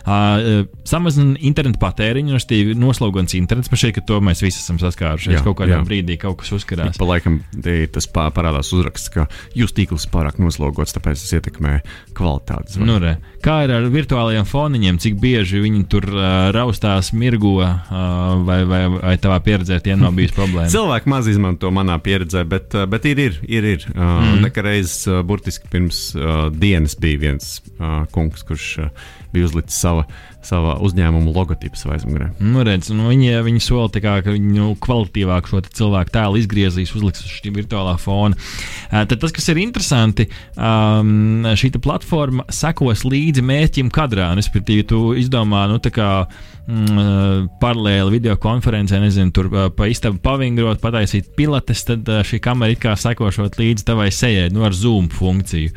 [0.05, 3.71] Uh, samazina internetu patēriņu, respektīvi, noslogans internets.
[3.73, 5.39] Man šķiet, ka to mēs visi esam saskārušies.
[5.39, 5.85] Jā, kaut kādā jā.
[5.87, 6.99] brīdī kaut kas uzkarās.
[7.01, 7.41] Pa laikam
[7.95, 9.25] tas parādās uzraksts, ka
[9.57, 11.79] jūs tīkls pārāk noslogots, tāpēc tas ietekmē
[12.17, 12.77] kvalitāti.
[12.77, 12.91] zvana.
[12.91, 13.15] Nu, re.
[13.45, 17.75] Kā ir ar virtuālajiem foniņiem, cik bieži viņi tur uh, raustās, mirgo, uh,
[18.45, 20.69] vai, vai, vai tavā pieredzē tiem nav bijis problēma?
[20.75, 23.71] Cilvēki maz izmanto manā pieredzē, bet, bet ir, ir, ir.
[23.73, 23.91] ir.
[23.95, 24.41] Uh, mm.
[24.45, 30.07] Nekareiz, uh, burtiski pirms uh, dienas bija viens uh, kungs, kurš uh, bija uzlicis sava,
[30.45, 32.31] sava uzņēmuma logotipu savā aizmugurē.
[32.41, 36.95] Nu, redz, nu, viņi, viņi sola, kā, ka viņi nu, kvalitīvāk šo cilvēku tēlu izgriezīs,
[36.97, 38.39] uzliks uz šī virtuālā fona.
[38.91, 44.33] Tad tas, kas ir interesanti, um, šī platforma sekos līdzi mērķim kadrā.
[44.39, 46.11] Respektīvi, tu izdomā, nu, tā kā
[46.67, 52.23] mm, uh, paralēli video konferencē, nezinu, tur uh, pa istabu pavingrot, pataisīt pilates, tad uh,
[52.27, 55.75] šī kamera it kā sekošot līdzi tavai sejai, nu, ar zoom funkciju.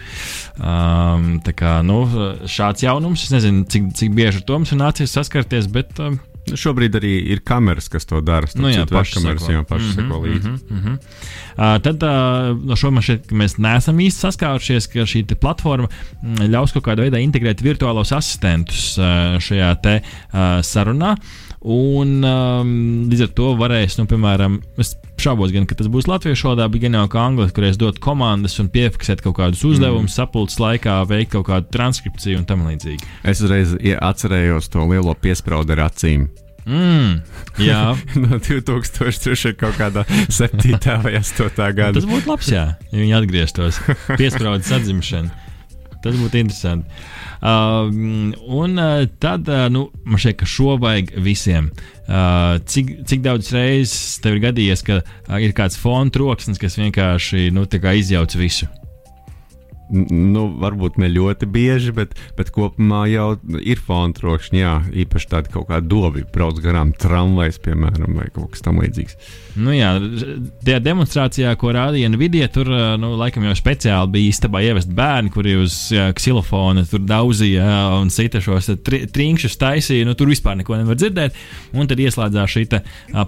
[0.57, 2.03] Um, tā kā, nu,
[2.49, 6.19] šāds jaunums, es nezinu, cik, cik bieži to mums ir nācies saskarties, bet um,
[6.55, 8.47] Šobrīd arī ir kameras, kas to dara.
[8.55, 10.49] Nu jā, paši kameras jau paši Mhm, seko līdzi.
[10.49, 10.99] Mm -hmm.
[11.57, 15.87] uh, tad uh, no šo man šķiet, ka mēs neesam īsti saskārušies, ka šī platforma
[16.23, 21.17] mm, ļaus kaut kādā veidā integrēt virtuālos asistentus uh, šajā te uh, sarunā.
[21.65, 22.71] Un um,
[23.09, 26.83] līdz ar to varēs, nu, piemēram, es šaubos, gan, ka tas būs latviešu valodā, bet
[26.85, 30.15] gan jau kā angļu, kur es dotu komandas un piefiksēt kaut kādus uzdevumus, mm.
[30.19, 33.09] sapulces laikā, veikt kaut kādu transkripciju un tam līdzīgi.
[33.25, 36.29] Es uzreiz atcerējos to lielo piesprādu ar acīm.
[36.67, 37.21] Mm,
[37.63, 37.81] jā,
[38.23, 39.55] no 2003.
[39.57, 40.77] kaut kādā 7.
[41.03, 41.49] vai 8.
[41.73, 41.95] gada.
[41.97, 43.81] Tas būtu labs, jā, ja viņi atgrieztos.
[44.19, 45.46] Piesprādzis atzimšana.
[46.07, 46.87] Tas būtu interesanti.
[47.37, 47.91] Uh,
[48.55, 51.69] un uh, tad, uh, nu, man šķiet, ka šo vajag visiem.
[52.07, 56.79] Uh, cik, cik daudz reizes tev ir gadījies, ka uh, ir kāds fona troksnis, kas
[56.79, 58.71] vienkārši nu, izjauc visu?
[59.87, 63.27] Nu, varbūt ne ļoti bieži, bet, bet kopumā jau
[63.61, 64.59] ir fona trokšņi.
[64.59, 64.73] Jā,
[65.05, 69.15] īpaši tādi kaut kādi dobi brauc garām tramvajs, piemēram, vai kaut kas tamlīdzīgs.
[69.57, 69.93] Nu, jā,
[70.65, 72.69] tajā demonstrācijā, ko rādīja Nvidia, tur
[72.99, 77.67] nu, laikam jau speciāli bija istabā ievest bērni, kuri uz jā, ksilofona tur daudzīja
[78.01, 80.07] un cita šos tri, trinkšus taisīja.
[80.07, 81.37] Nu, tur vispār neko nevar dzirdēt.
[81.77, 82.65] Un tad ieslēdzās šī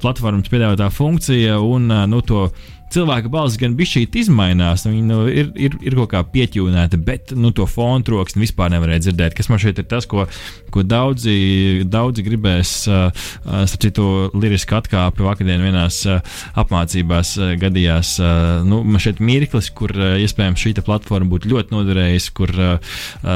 [0.04, 2.50] platformas piedāvātā funkcija un nu, to.
[2.90, 7.34] Cilvēka balss gan bija šī izmainās, viņa nu, ir, ir, ir kaut kā pieķūnēta, bet
[7.38, 9.36] nu, to fonu troksni vispār nevarēja dzirdēt.
[9.38, 10.26] Kas man šeit ir tas, ko,
[10.74, 16.24] ko daudzi, daudzi gribēs, uh, starp citu, liriski atkāpi vakardien vienās uh,
[16.60, 18.16] apmācībās uh, gadījās.
[18.24, 22.96] Uh, nu, man šeit mirklis, kur uh, iespējams šī platforma būtu ļoti noderējusi, kur uh,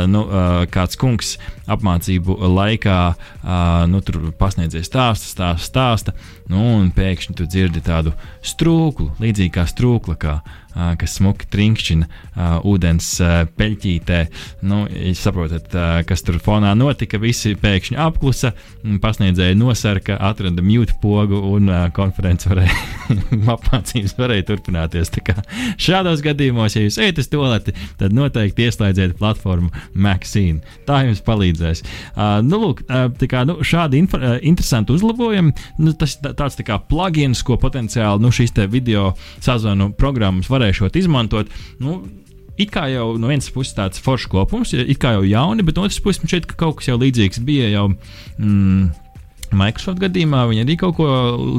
[0.10, 1.36] nu, uh, kāds kungs
[1.70, 6.16] apmācību laikā uh, nu, tur pasniedzies stāstu, stāstu, stāsta,
[6.52, 10.34] nu, un pēkšņi tu dzirdi tādu strūklu, līdzīgi kā strūkla, kā,
[10.74, 13.10] kas smuki trinkšķina ūdens
[13.58, 14.20] peļķītē.
[14.68, 15.74] Nu, jūs saprotat,
[16.10, 17.20] kas tur fonā notika.
[17.22, 18.54] Visi pēkšņi apklusa,
[19.04, 22.78] pasniedzēja nosarka, atrada mute pogu un konferences varēja,
[23.56, 25.14] apmācības varēja turpināties.
[25.82, 30.64] Šādos gadījumos, ja jūs ejat uz toleti, tad noteikti ieslēdziet platformu Maxine.
[30.88, 31.84] Tā jums palīdzēs.
[32.48, 32.84] Nu, lūk,
[33.30, 35.54] kā, nu, šādi infa, uh, interesanti uzlabojumi.
[35.82, 39.12] Nu, tas tā, tāds tā kā plugins, ko potenciāli nu, šīs video
[39.44, 41.52] sazvanu programmas varēšot izmantot.
[41.84, 42.02] Nu,
[42.58, 45.88] it kā jau no vienas puses tāds foršs kopums, it kā jau jauni, bet no
[45.88, 47.88] otras puses šeit ka kaut kas jau līdzīgs bija jau.
[48.38, 48.92] Mm,
[49.54, 51.08] Microsoft gadījumā viņi arī kaut ko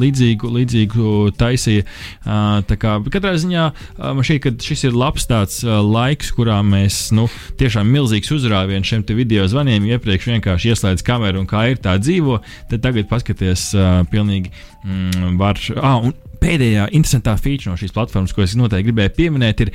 [0.03, 1.85] līdzīgu, līdzīgu taisīja.
[2.25, 3.67] Kā katrā ziņā
[4.01, 7.29] man šķiet, ka šis ir labs tāds laiks, kurā mēs nu,
[7.61, 12.40] tiešām milzīgs uzrāviens šiem video zvaniem iepriekš vienkārši ieslēdz kameru un kā ir tā dzīvo.
[12.73, 13.71] Tad tagad paskaties,
[14.11, 14.51] pilnīgi
[14.83, 15.62] mm, var.
[15.79, 19.72] Ah, un pēdējā interesantā feature no šīs platformas, ko es noteikti gribēju pieminēt, ir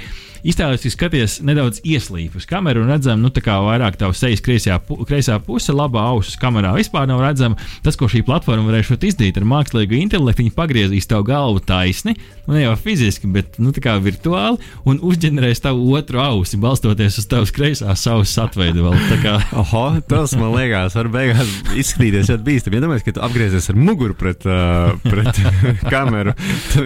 [0.48, 4.80] iztēloties, skaties nedaudz ieslīpus kameru un redzam, nu, tā kā vairāk tā sejas kreisajā,
[5.10, 7.60] kreisā puse, labā ausis kamerā vispār nav redzama.
[7.86, 12.56] Tas, ko šī platforma varēs izdarīt ar mākslīgu intelektu, viņi pagriezīs tavu galvu taisni, nu,
[12.56, 18.06] ne jau fiziski, bet nu, virtuāli, un uzģenerēs tavu otru ausi, balstoties uz tavas kreisās
[18.08, 18.90] ausis atveidu.
[19.62, 22.80] Oho, tas man liekas, var beigās izskatīties ļoti bīstami.
[22.80, 25.42] Iedomājieties, ja ka tu apgriezies ar muguru pret, uh, pret
[25.94, 26.36] kameru.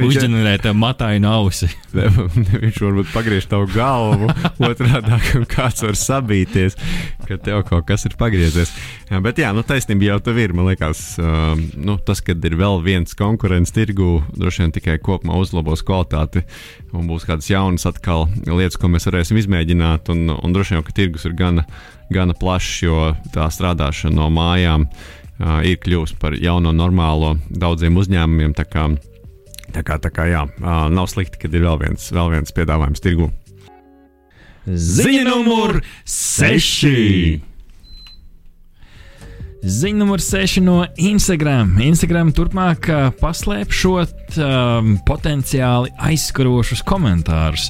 [0.08, 1.70] Uzģenerē tev matainu ausi.
[2.64, 4.30] Viņš varbūt pagriež tavu galvu
[4.64, 5.20] otrādi,
[5.52, 6.78] kāds var sabīties,
[7.28, 8.74] ka tev kaut kas ir pagriezies.
[9.12, 10.56] Jā, bet jā, nu, taisnība jau tur ir.
[10.58, 15.38] Man liekas, uh, nu, tas, ka ir vēl viens konkurents tirgu, droši vien tikai kopumā
[15.42, 16.46] uzlabos kvalitāti
[16.94, 20.10] un būs kādas jaunas atkal lietas, ko mēs varēsim izmēģināt.
[20.14, 21.68] Un, un droši vien, ka tirgus ir gana,
[22.14, 28.58] gana plašs, jo tā strādāšana no mājām uh, ir kļuvusi par jauno normālo daudziem uzņēmumiem.
[29.74, 30.44] Tā kā, tā kā jā,
[30.94, 33.32] nav slikti, ka ir vēl viens, vēl viens piedāvājums tirgu.
[34.68, 37.50] Ziņa numur 6!
[39.64, 41.78] Ziņa numur 6 no Instagram.
[41.84, 42.90] Instagram turpmāk
[43.22, 47.70] paslēpšot um, potenciāli aizskarošus komentārus.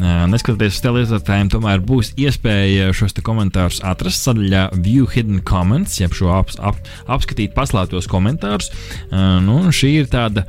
[0.00, 6.30] Neskatoties uz televizoriem, tomēr būs iespēja šos komentārus atrast sadaļā View Hidden Comments, jeb šo
[6.38, 8.70] ap, ap, apskatīt paslēptos komentārus.
[9.10, 10.46] Uh, nu, šī ir tāda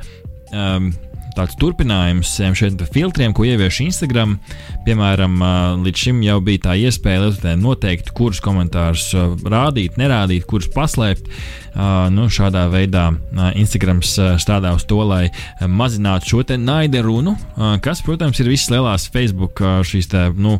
[0.52, 0.92] um,
[1.36, 4.36] tāds turpinājums šiem filtriem, ko ievieš Instagram.
[4.86, 5.38] Piemēram,
[5.84, 9.10] līdz šim jau bija tā iespēja lietotājiem noteikt, kurus komentārus
[9.42, 11.30] rādīt, nerādīt, kurus paslēpt.
[12.12, 13.06] Nu, šādā veidā
[13.56, 15.30] Instagrams strādā uz to, lai
[15.64, 17.32] mazinātu šo naida runu,
[17.84, 20.58] kas, protams, ir visas lielās Facebook, šīs te, nu,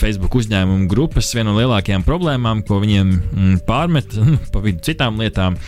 [0.00, 4.16] Facebook uzņēmumu grupas viena no lielākajām problēmām, ko viņiem mm, pārmet
[4.52, 5.60] pa vidu citām lietām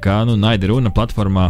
[0.00, 1.48] ka nu, naida runa platformā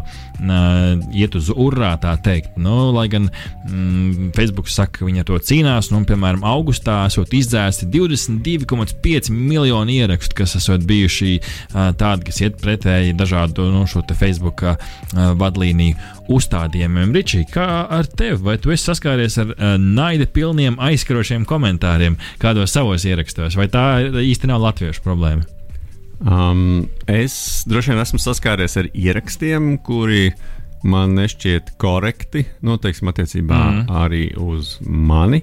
[1.17, 2.57] iet uz urā, tā teikt.
[2.61, 7.35] Nu, lai gan mm, Facebook saka, ka viņi ar to cīnās, nu, piemēram, augustā esot
[7.37, 11.33] izdzēsti 22,5 miljoni ierakstu, kas esot bijuši
[11.73, 14.65] tādi, kas iet pretēji dažādu nu, šo Facebook
[15.13, 17.15] vadlīniju uzstādījumiem.
[17.15, 18.39] Ričī, kā ar tevi?
[18.47, 23.87] Vai tu esi saskāries ar naida pilniem aizskarošiem komentāriem kādos savos ierakstos, vai tā
[24.23, 25.47] īsti nav latviešu problēma?
[26.17, 30.31] Um, es droši vien esmu saskāries ar ierakstiem, kuri
[30.87, 33.83] man nešķiet korekti, noteikti nu, attiecībā mm.
[34.05, 35.43] arī uz mani.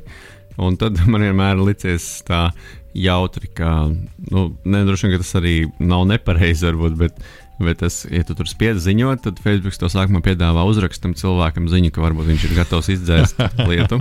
[0.61, 2.47] Un tad man vienmēr licies tā
[2.93, 3.89] jautri, ka,
[4.29, 7.23] nu, nedroši vien, ka tas arī nav nepareizi, varbūt, bet
[7.61, 11.91] Bet tas, ja tu tur spiedzi ziņot, tad Facebook to sākumā piedāvā uzrakstam cilvēkam ziņu,
[11.93, 13.99] ka varbūt viņš ir gatavs izdzēst lietu.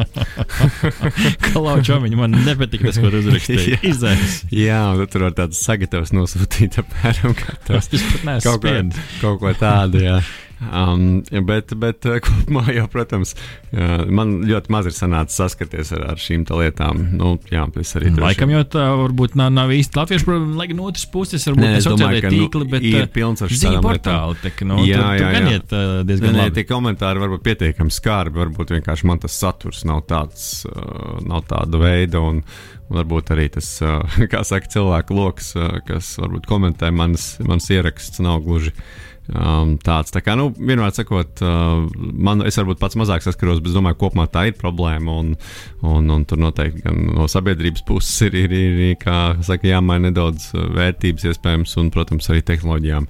[1.53, 3.83] Klaučo, viņa man nepatīk tas, ko uzrakstīja.
[3.93, 4.49] Izdzēst.
[4.57, 7.93] Jā, un tad tur var tāds sagatavs nosūtīt apmēram gatavs.
[8.41, 8.75] kaut, ko,
[9.21, 10.17] kaut ko tādu, jā.
[10.63, 13.35] Um, bet, bet eh, kopumā jau, protams,
[13.73, 17.01] man ļoti maz ir sanācis saskaties ar, ar šīm lietām.
[17.19, 20.69] Nu, jā, es arī tur laikam jau tā varbūt nav, nav īsti latviešu problēma, lai
[20.71, 24.39] gan otrs puses varbūt ne sociālajie nu, tīkli, bet ir eh, pilns ar ziņu portāli.
[24.45, 25.55] Tek, nu, jā, tur, jā, jā.
[25.57, 30.05] Iet, uh, diezgan ne, tie komentāri varbūt pietiekami skarbi, varbūt vienkārši man tas saturs nav
[30.11, 30.67] tāds,
[31.27, 32.23] nav tāda veida.
[32.23, 32.45] Un,
[32.93, 33.69] varbūt arī tas,
[34.33, 35.55] kā saka, cilvēku lokus,
[35.89, 38.83] kas varbūt komentē manas, manas ierakstus, nav gluži uh,
[39.33, 43.71] Um, tāds tā kā, nu, vienmēr sakot, uh, man, es varbūt pats mazāk saskaros, bet
[43.71, 45.15] es domāju, ka kopumā tā ir problēma.
[45.23, 45.31] Un,
[45.89, 50.11] un, un tur noteikti gan no sabiedrības puses ir, ir, ir, ir kā saka, jāmaina
[50.11, 53.09] nedaudz vērtības, iespējams, un, protams, arī tehnoloģijām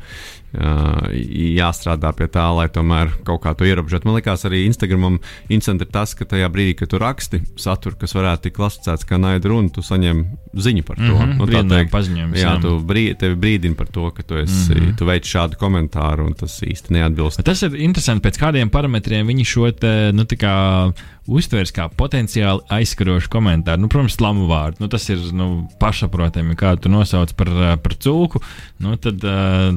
[0.53, 4.05] jāstrādā pie tā, lai tomēr kaut kā to ierobežot.
[4.05, 8.13] Man liekas, arī Instagramam interesanti ir tas, ka tajā brīdī, kad tu raksti saturu, kas
[8.17, 11.09] varētu tikt klasificēts kā naida runa, tu saņem ziņu par to.
[11.09, 12.37] Mm -hmm, nu, tā teikt, paziņojums.
[12.37, 12.61] Jā, jā.
[12.61, 14.97] tu brī, tevi brīdini par to, ka tu, esi, mm -hmm.
[14.99, 17.37] tu veic šādu komentāru, un tas īsti neatbilst.
[17.37, 20.93] Bet tas ir interesanti, pēc kādiem parametriem viņi šo te, nu, tā kā
[21.31, 23.85] uztvers kā potenciāli aizskarošu komentāru.
[23.85, 24.83] Nu, protams, slamu vārdu.
[24.83, 27.51] Nu, tas ir nu, pašsaprotami, kā tu nosauc par,
[27.83, 28.43] par cūku.
[28.83, 29.23] Nu, tad,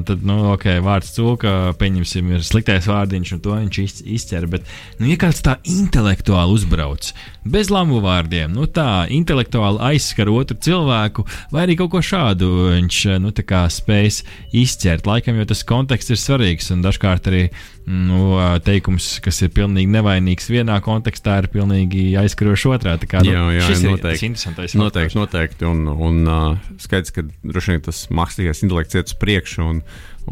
[0.08, 4.48] tad nu, ok, vārds cūka, pieņemsim, ir sliktais vārdiņš, un to viņš izķer.
[4.50, 4.66] Bet,
[4.98, 7.12] nu, ja kāds tā intelektuāli uzbrauc,
[7.46, 13.00] bez lamu vārdiem, nu, tā intelektuāli aizskar otru cilvēku, vai arī kaut ko šādu viņš
[13.22, 14.22] nu, spējas
[14.56, 15.06] izķert.
[15.06, 16.72] Laikam jau tas konteksts ir ir svarīgs.
[16.74, 17.42] Un dažkārt arī
[17.86, 18.34] nu,
[18.66, 22.96] teikums, kas ir pilnīgi nevainīgs vienā kontekstā, ir pilnīgi aizskarošs otrā.
[23.02, 24.16] Tā kā, nu, Jā, jā, šis ir noteikti.
[24.16, 24.76] tas interesantais.
[24.80, 25.68] Noteikti, noteikti.
[25.68, 29.66] Un, un uh, skaidrs, ka droši vien tas mākslīgais intelekts iet uz priekšu.
[29.66, 29.82] Un,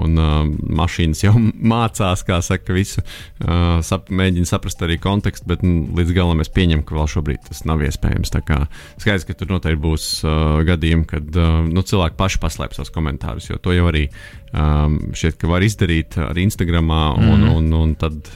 [0.03, 0.43] Un uh,
[0.75, 1.35] mašīnas jau
[1.75, 3.05] mācās, kā saka, visu,
[3.45, 7.45] uh, sap, mēģina saprast arī kontekstu, bet nu, līdz galam es pieņemu, ka vēl šobrīd
[7.49, 8.33] tas nav iespējams.
[8.35, 13.49] Skaidrs, ka tur noteikti būs uh, gadījumi, kad uh, nu, cilvēki paši paslēp savus komentārus,
[13.53, 14.09] jo to jau arī
[14.51, 16.91] um, šķiet, ka var izdarīt arī Instagram.
[16.95, 17.49] Un, Mhm.
[17.55, 18.27] un, un tad,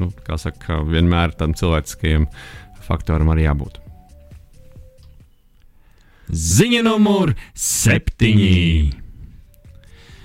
[0.00, 2.26] nu, kā saka, vienmēr tam cilvēciskajam
[2.84, 3.80] faktoram arī jābūt.
[6.32, 9.03] Ziņa numur septiņi.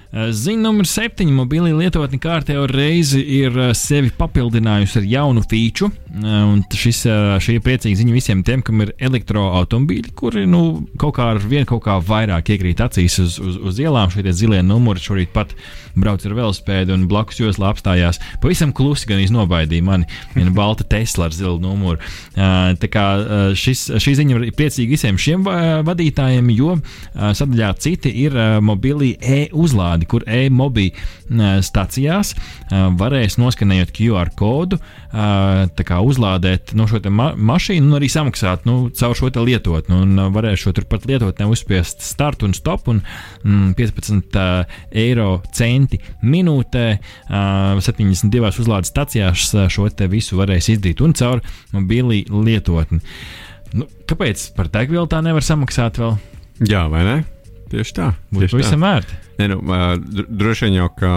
[0.09, 1.33] Ziņa numur septiņi.
[1.37, 5.91] Mobilī lietotne kārtējo reizi ir eh, sevi papildinājusi ar jaunu feature.
[6.09, 11.13] eh, šis, eh, šī ir priecīga ziņa visiem tiem, kam ir elektroautobīļi, kuri nu, kaut
[11.19, 14.09] kā ar vien kaut kā vairāk iekrīt acīs uz, uz, uz ielām.
[14.09, 15.53] Šie zilie numuri šorīt pat
[15.99, 18.17] brauc ar velospēdu un blakus joslā apstājās.
[18.41, 22.01] Pavisam klusi gan iznobaidīja mani viena balta Tesla ar zilu numuru.
[22.33, 27.29] Eh, Tā kā eh, šis, šī ziņa ir priecīga visiem šiem va- vadītājiem, jo eh,
[27.37, 29.13] sadaļā citi ir eh, mobili
[29.99, 34.79] e-uzlādi, kur e-mobī eh, stacijās eh, varēs noskanējot QR kodu,
[35.83, 39.95] kā uzlādēt no šo te ma mašīnu un arī samaksāt nu, caur šo lietotni.
[39.95, 43.01] Un eh, varēs šo turpat lietotnē uzspiest start un stop un
[43.43, 46.85] mm, 15 eh, eiro centi minūtē.
[47.29, 51.41] eh, 72 uzlādes stacijās šo visu varēs izdarīt un caur
[51.73, 53.01] mobili lietotni.
[53.73, 56.17] Nu, kāpēc par degvielu tā nevar samaksāt vēl?
[56.65, 57.17] Jā, vai ne?
[57.69, 58.11] Tieši tā.
[58.33, 59.28] Būtu pavisam vērti.
[59.39, 59.61] Nē, nu,
[60.29, 61.13] droši vien jau, ka.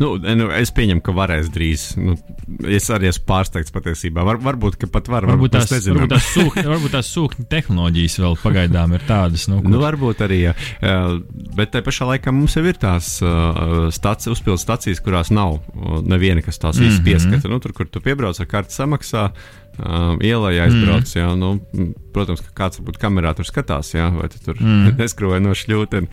[0.00, 1.82] Nu, nu, es pieņemu, ka varēs drīz.
[2.02, 2.16] Nu,
[2.66, 4.24] es arī esmu pārsteigts patiesībā.
[4.26, 5.22] Var, varbūt, ka pat var.
[5.28, 9.60] Varbūt mēs tās, varbūt tās, sūkņu, varbūt tās sūkņu tehnoloģijas vēl pagaidām ir tādas, nu,
[9.62, 10.54] Nu, kur, varbūt arī, jā.
[11.54, 13.12] Bet tajā pašā laikā mums jau ir tās
[13.94, 15.60] staci, uzpildu stācijas, kurās nav
[16.02, 17.06] neviena, kas tās visas Mhm.
[17.06, 17.52] pieskata.
[17.54, 19.28] Nu, tur, kur tu piebrauc ar kartes samaksā,
[19.78, 21.08] uh, ielai aizbrauc.
[21.08, 21.18] Mhm.
[21.18, 24.94] Jā, nu, protams, ka kāds varbūt kamerā tur skatās, jā, vai tu tur Mhm.
[25.00, 26.08] neskrūvē no šļūteni.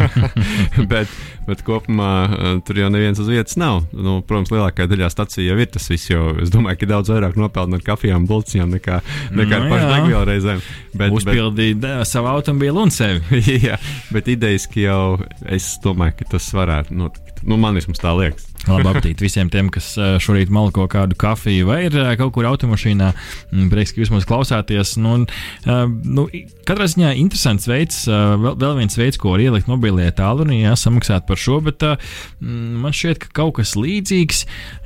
[0.92, 1.12] bet,
[1.46, 3.84] bet kopumā uh, tur jau neviens uz vietas nav.
[3.94, 7.38] Nu, protams, lielākajā daļā stācijā jau ir tas viss, jo es domāju, ka daudz vairāk
[7.40, 9.00] nopelna ar kafijām, bulciņām nekā,
[9.30, 9.94] nekā Nu, ar pašu jā.
[9.96, 10.62] degvielu reizēm.
[11.00, 12.04] Bet, uzpildīt bet...
[12.10, 13.42] savu automobīlu un sevi.
[13.70, 13.78] Jā,
[14.10, 17.44] bet idejaski jau es domāju, ka tas varētu notikt.
[17.46, 18.49] Nu, man vismaz tā liekas.
[18.68, 23.10] Labi, aptīt visiem tiem, kas šorīt malko kādu kafiju vai ir kaut kur automašīnā.
[23.52, 24.96] Mm, Prieks, ka jūs mūs klausāties.
[25.00, 25.16] Nu,
[25.64, 26.26] nu,
[26.68, 31.40] katrā ziņā interesants veids, vēl, vēl viens veids, ko var ielikt mobilajā tālrunī, samaksāt par
[31.40, 34.44] šo, bet mm, man šķiet, ka kaut kas līdzīgs.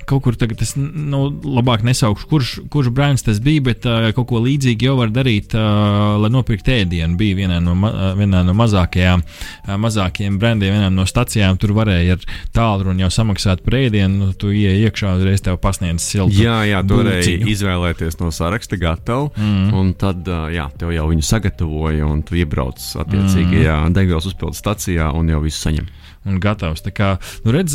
[0.09, 4.29] Kaut kur tagad es nu, labāk nesaukšu, kurš, kurš brands tas bija, bet uh, kaut
[4.31, 7.17] ko līdzīgu jau var darīt, uh, lai nopirktu ēdienu.
[7.21, 11.59] Bija vienā no, ma vienā no mazākajām, uh, mazākajiem brandiem, vienā no stacijām.
[11.61, 14.21] Tur varēja ar tālruni jau samaksāt par ēdienu.
[14.21, 16.37] Nu, tu ieej iekšā, uzreiz tev pasniedz siltu.
[16.43, 19.73] Jā, jā, tu varēji izvēlēties no saraksta gatavu, mm.
[19.81, 23.95] un tad ā, jā, tev jau viņu sagatavoja, un tu iebrauc attiecīgajā mm.
[23.97, 25.89] degvielas uzpildes stacijā un jau visu saņem.
[26.25, 26.83] Un gatavs.
[26.85, 27.09] Tā Kā,
[27.45, 27.75] nu redz,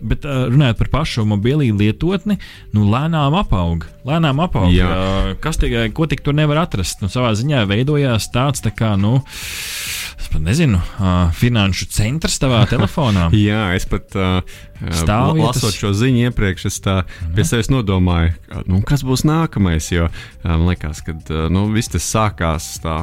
[0.00, 2.38] bet runājot par pašu mobilī lietotni,
[2.72, 3.86] nu, lēnām apaug.
[4.06, 4.70] Lēnām apaug.
[4.72, 5.34] Jā.
[5.42, 7.02] Kas tikai, ko tik tur nevar atrast?
[7.02, 9.18] Nu, savā ziņā veidojās tāds, tā kā, nu,
[10.20, 10.80] es pat nezinu,
[11.36, 13.28] finanšu centrs tavā telefonā.
[13.36, 14.40] Jā, es pat uh,
[14.80, 15.60] Stāvvietas.
[15.60, 17.34] lasot šo ziņu iepriekš, es tā Mhm.
[17.36, 18.32] pie sevis nodomāju,
[18.70, 19.90] nu, kas būs nākamais.
[19.92, 20.06] Jo
[20.44, 21.12] man liekas, ka
[21.52, 22.94] nu, viss tas sākās tā,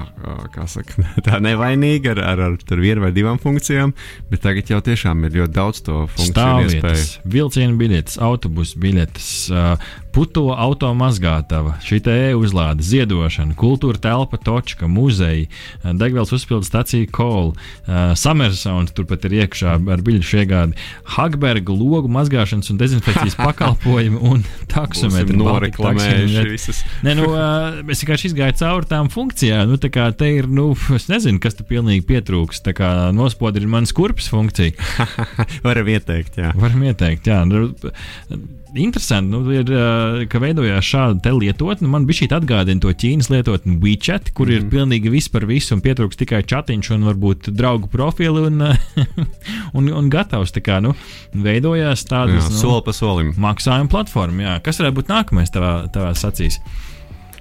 [0.72, 3.94] saka, tā nevainīgi ar, ar, ar tur vienu vai divām funkcijām,
[4.32, 6.34] bet tagad jau tiešām ir ļoti daudz to funkciju.
[6.34, 9.30] Stāvvietas, vilcienu biļetes, autobusu biļetes,
[10.15, 15.45] puto auto mazgātava, šī te e-uzlāde, ziedošana, kultūra telpa, točka, muzeja,
[15.86, 17.54] degvielas uzpildes stacija Kola,
[18.17, 25.38] Summersons turpat ir iekšā ar biļešu iegādi, Hagberga logu mazgāšanas un dezinfekcijas pakalpojumu un taksometru.
[25.38, 26.82] Noreklamējuši visas.
[27.06, 27.30] Nē, nu,
[27.91, 29.67] es vienkārši izgāju cauri tām funkcijām.
[29.69, 32.63] Nu, tā kā te ir, nu, es nezinu, kas te pilnīgi pietrūks.
[32.65, 34.77] Tā kā nospodri ir mans kurpes funkcija.
[35.68, 36.54] Varam ieteikt, jā.
[36.58, 37.42] Varam ieteikt, jā.
[37.48, 37.70] Nu,
[38.78, 41.88] Interesanti, nu, ir, ā, ka veidojās šāda lietotne.
[41.89, 44.58] Man bija šī atgādina to Ķīnas lietotni WeChat, kur mm.
[44.58, 48.60] ir pilnīgi viss par visu, un pietrūks tikai chatiņš un varbūt draugu profili un,
[49.78, 50.54] un, un gatavs.
[50.56, 50.93] Tā kā nu,
[51.34, 53.32] veidojās jā tādas nu, soli pa solim.
[53.41, 54.45] maksājuma platforma.
[54.45, 54.60] Jā.
[54.68, 56.60] Kas varētu būt nākamais tavā, tavā acīs?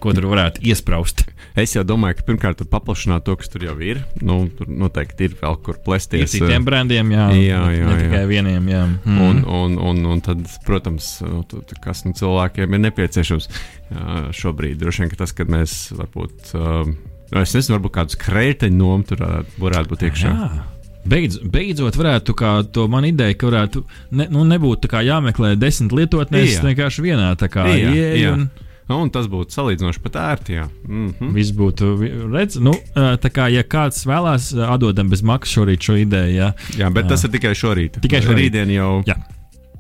[0.03, 1.25] Ko tur varētu iesprāst?
[1.57, 4.03] Es jau domāju, ka pirmkārt paplašināt to, kas tur jau ir.
[4.21, 6.35] Nu, tur noteikti ir vēl kur Ir plēsties.
[6.35, 8.03] citiem brandiem, jā, Jā, jā, ne jā.
[8.05, 8.69] tikai vieniem.
[8.69, 8.83] Jā.
[9.07, 9.19] Mm.
[9.25, 11.41] Un, un, un, un tad, protams, nu,
[11.85, 16.97] kas nu, cilvēkiem ir nepieciešams jā, šobrīd, droši vien ka tas, ka mēs varbūt, um,
[17.41, 20.33] es nezinu, varbūt kādus krēteņu nomu tur varētu, varētu būt iekšā.
[20.37, 20.65] Jā.
[21.07, 23.85] Beidz, beidzot, varētu kā to man ideja, ka varētu
[24.19, 28.33] ne, nu, nebūt jāmeklē desmit lietotnēs, vienkārši vienā tā kā ieeja.
[28.35, 28.49] Un...
[28.87, 30.61] Un tas būtu salīdzinoši pat ērti.
[30.87, 31.33] Mm -hmm.
[31.35, 31.97] Viss būtu
[32.31, 32.63] redzams.
[32.63, 36.37] Nu, tā kā, ja kāds vēlās, atdodam bez maksas šorīt šo ideju.
[36.37, 37.09] Jā, jā bet jā.
[37.09, 38.01] tas ir tikai šorīt.
[38.01, 38.47] Tikai šorīt.
[38.47, 39.03] Rītdien jau.
[39.07, 39.17] Jā.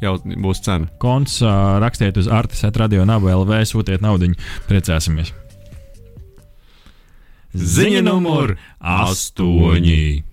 [0.00, 0.90] Jau būs cena.
[0.98, 4.34] Konts uh, rakstiet uz Artis, Radio Naba LV, sūtiet naudu,
[4.68, 5.32] priecāsimies.
[7.56, 10.25] Ziņa numur 8.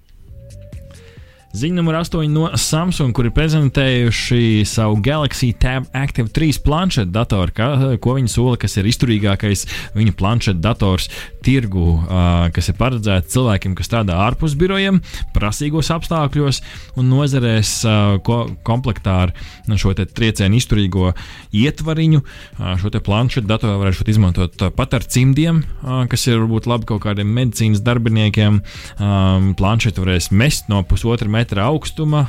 [1.54, 7.68] Ziņa numur 8 no Samsung, kuri prezentējuši savu Galaxy Tab Active 3 planšetu datoru, ka,
[8.02, 11.12] ko viņi sola, kas ir izturīgākais viņu planšetu dators
[11.46, 14.98] tirgu, uh, kas ir paredzēts cilvēkiem, kas strādā ārpus birojiem,
[15.36, 16.64] prasīgos apstākļos
[16.98, 19.36] un nozarēs uh, ko, komplektā ar
[19.78, 21.12] šo triecienu izturīgo
[21.54, 22.24] ietvariņu.
[22.58, 27.06] Uh, šo planšetu datoru varēšu izmantot pat ar cimdiem, uh, kas ir varbūt labi kaut
[27.06, 28.64] kādiem medicīnas darbiniekiem.
[28.98, 32.24] Um, planšetu varēs mest no pusotra metra metra augstuma,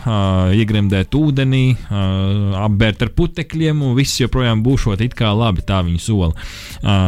[0.54, 1.64] iegremdēt ūdenī,
[2.58, 6.32] apbērt ar putekļiem, un viss joprojām būšot it kā labi, tā viņi sola.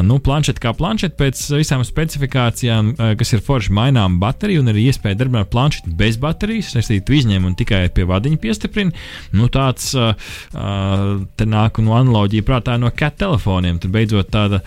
[0.06, 5.18] Nu, planšeta kā planšeta pēc visām specifikācijām, kas ir forši mainām bateriju, un arī iespēja
[5.20, 9.06] darbināt planšetu bez baterijas, saistītu izņem un tikai pie vadiņa piestiprina.
[9.36, 13.80] Nu, tāds te nāk no analoģija prātā no cat telefoniem.
[13.82, 14.62] Tad beidzot tāda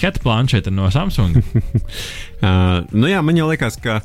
[0.00, 1.38] cat planšeta no Samsung.
[2.36, 4.00] Uh, nu jā, man liekas, ka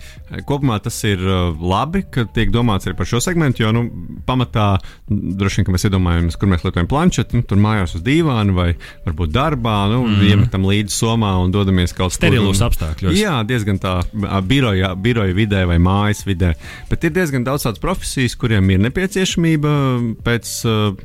[0.48, 3.66] kopumā tas ir uh, labi, ka tiek domāts arī par šo segmentu.
[3.66, 3.84] Jo nu,
[4.28, 4.78] pamatā
[5.10, 8.70] droši vien mēs iedomājamies, kur mēs lietojam planšeti, nu, tur mājās uz dīvāna vai
[9.08, 10.24] varbūt darbā, nu, mm.
[10.30, 13.18] iemetam līdzi somā un dodamies kaut kur sterilos apstākļos.
[13.20, 13.98] Jā, diezgan tā
[14.48, 16.54] biroja, biroja vidē vai mājas vidē.
[16.90, 19.76] Bet ir diezgan daudz tādas profesijas, kuriem ir nepieciešamība
[20.24, 20.54] pēc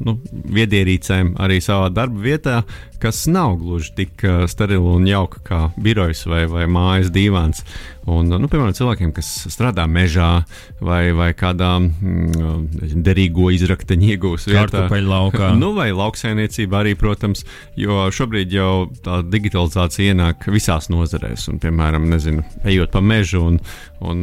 [0.06, 0.18] nu,
[0.56, 2.60] viedierīcēm arī savā darba vietā,
[3.02, 7.64] kas nav gluži tik sterila un jauka kā birojas vai, vai mājas dīvāns.
[8.06, 10.44] Un, nu, piemēram, cilvēkiem, kas strādā mežā
[10.78, 15.48] vai, vai kādā mm, derīgo izrakteņa iegūs vietā, laukā.
[15.58, 17.42] nu, vai lauksainiecībā arī, protams,
[17.74, 21.48] jo šobrīd jau tā digitalizācija ienāk visās nozarēs.
[21.50, 23.58] Un, piemēram, nezinu, ejot pa mežu un,
[24.06, 24.22] un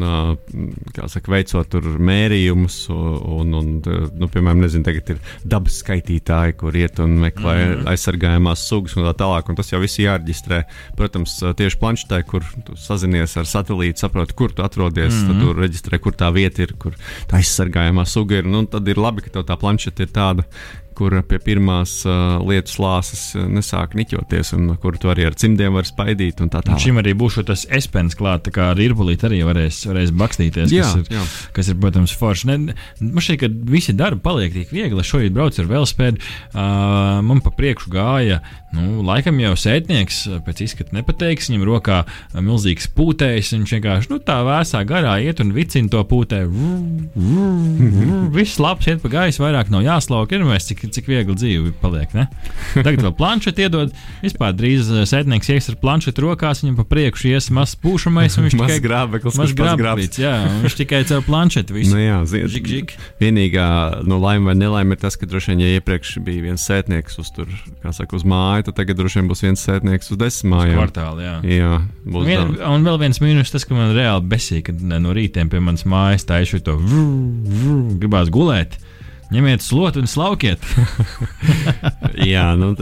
[1.11, 7.03] saka, veicot tur mērījumus, un, un nu, piemēram, nezinu, tagad ir dabas skaitītāji, kur iet
[7.03, 7.83] un meklē mm.
[7.91, 10.63] aizsargājumās sugas un tā tālāk, un tas jau viss jāreģistrē.
[10.95, 12.47] Protams, tieši planšetē, kur
[12.79, 15.13] sazinies ar satelītu satelītu, saproti, kur tu atrodies.
[15.13, 15.27] Mm -hmm.
[15.27, 16.93] Tad tu reģistrē, kur tā vieta ir, kur
[17.27, 18.45] tā aizsargājamā suga ir.
[18.45, 20.43] Nu, tad ir labi, ka tev tā planšeta ir tāda,
[20.97, 25.75] kur pie pirmās uh, lietu slāpes uh, nesāk niķoties, un kur tu arī ar cimdiem
[25.77, 26.41] vari spaidīt.
[26.53, 26.77] Tā tā.
[26.81, 30.73] Šim arī būs tas espens klāts, kā ar īrbulīti arī varēs, varēs bakstīties.
[30.73, 31.23] Jā, kas, ir, jā.
[31.55, 32.49] kas ir, protams, forši.
[32.51, 35.05] Ne, man šķiet, ka visi darbi paliek tik viegli.
[35.05, 36.21] Šorīt braucu ar velospēdu,
[36.53, 38.41] uh, man pa priekšu gāja.
[38.73, 41.99] Nu, laikam jau sētnieks, pēc izskata nepateiks, viņam rokā
[42.41, 43.51] milzīgs pūtējs.
[43.53, 46.41] Viņš vienkārši nu, tā vēsā garā iet un vicina to pūtē.
[48.33, 50.33] Viss labs iet pa gaisu, vairāk nav jāslauka.
[50.33, 52.13] Ir mēs cik cik, cik viegli dzīve paliek.
[52.15, 52.27] Ne?
[52.75, 53.93] Tagad vēl planšeti iedod.
[54.23, 58.37] Vispār drīz eh, sēdnieks ies ar planšetu rokās, viņam pa priekšu ies mazs pūšamais.
[58.39, 60.19] Viņš tikai grābeklis, mazs grābeklis.
[60.21, 61.95] Jā, viņš tikai caur planšetu visu.
[61.95, 62.95] Nu, jā, zin, žik, žik.
[63.21, 63.67] Vienīgā
[64.07, 67.31] nu, laime vai nelaime ir tas, ka droši vien, ja iepriekš bija viens sētnieks uz,
[67.35, 67.51] tur,
[67.89, 70.79] saka, uz māju, tad tagad droši vien būs viens sētnieks uz desmit mājām.
[70.79, 71.35] Kvartāli, jā.
[71.47, 71.73] jā
[72.05, 75.61] būs Vien, un vēl viens mīnus tas, ka man reāli besīk, kad no rītiem pie
[75.63, 76.77] manas mājas taišu to
[78.01, 78.77] gribās gulēt.
[79.31, 80.63] Ņemiet slotu un slaukiet.
[82.33, 82.73] Jā, nu,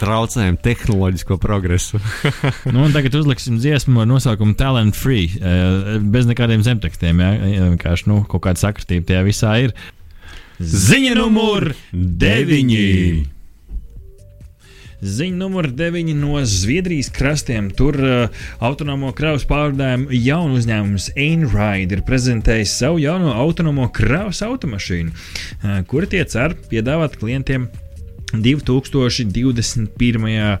[0.00, 2.00] traucējam tehnoloģisko progresu.
[2.74, 7.20] nu, tagad uzliksim dziesmu ar nosaukumu Talent Free, eh, bez nekādiem zemtekstiem.
[7.20, 7.34] Jā,
[7.74, 9.76] vienkārši nu, kaut kāda sakritība tajā visā ir.
[10.60, 13.39] Ziņa numur 9!
[15.00, 17.70] Ziņa numur 9 no Zviedrijas krastiem.
[17.72, 18.28] Tur uh,
[18.60, 25.16] autonomo kravas pārvadājumu jaunu uzņēmums Einride ir prezentējis savu jauno autonomo kravas automašīnu, uh,
[25.88, 27.68] kura tie cer piedāvāt klientiem
[28.34, 30.58] 2021.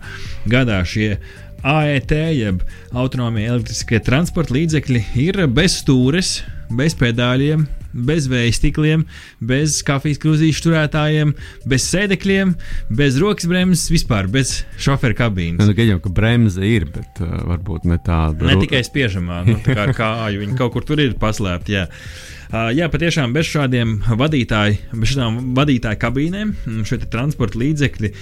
[0.48, 0.84] gadā.
[0.88, 1.18] Šie
[1.60, 2.64] AET, jeb
[2.96, 6.40] autonomie elektriskie transporta līdzekļi, ir bez stūres,
[6.72, 9.04] bez pedāļiem, bez vēja stikliem,
[9.42, 11.34] bez kafijas krūzīšu turētājiem,
[11.70, 12.54] bez sēdekļiem,
[13.00, 15.62] bez rokas bremzes, vispār bez šofera kabīnes.
[15.62, 18.50] Nu, jau ka bremze ir, bet uh, varbūt ne tāda.
[18.50, 20.44] Ne tikai spiežamā, nu, tā kā kāju.
[20.44, 21.86] Viņa kaut kur tur ir paslēpta.
[21.86, 26.54] Uh, jā, patiešām bez šādiem vadītāju, bez šādām vadītāju kabīnēm,
[26.88, 28.12] šie transporta līdzekļi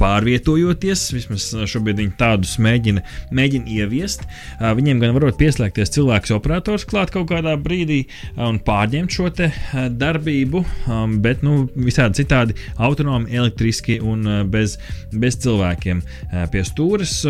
[0.00, 3.02] pārvietojoties, vismaz šobrīd viņi tādus mēģina,
[3.36, 4.24] mēģina ieviest.
[4.60, 8.04] Viņiem gan varot pieslēgties cilvēks operators klāt kaut kādā brīdī
[8.40, 9.28] un pārņemt šo
[10.00, 10.64] darbību,
[11.24, 14.78] bet nu, visādi citādi autonomi, elektriski un bez,
[15.12, 16.00] bez cilvēkiem
[16.52, 17.20] pie stūres.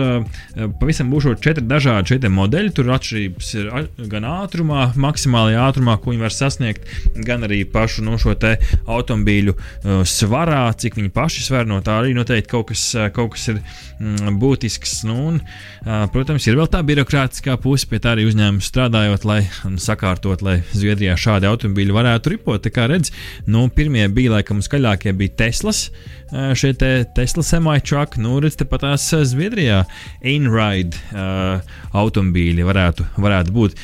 [0.81, 2.73] Pavisam būs četri dažādi modeļi.
[2.77, 3.71] Tur atšķirības ir
[4.11, 6.87] gan ātrumā, maksimālajā ātrumā, ko viņi var sasniegt,
[7.27, 12.15] gan arī pašu no šo automobīļu uh, svarā, cik viņi paši sver no tā arī
[12.17, 15.01] noteikti kaut kas, uh, kaut kas ir mm, būtisks.
[15.09, 19.41] Nu, un, uh, protams, ir vēl tā birokrātiskā puse, pie tā arī uzņēmums strādājot, lai
[19.81, 22.63] sakārtot, lai Zviedrijā šādi automobīļi varētu ripot.
[22.65, 23.13] Tā kā redz,
[23.51, 25.89] nu, pirmie bija laikam skaļākie bija Teslas,
[26.31, 29.83] uh, šie te Tesla semi-truck, nu, redz, tepat tās Zviedrijā
[30.25, 33.81] Einride uh, automobīļi varētu, varētu būt.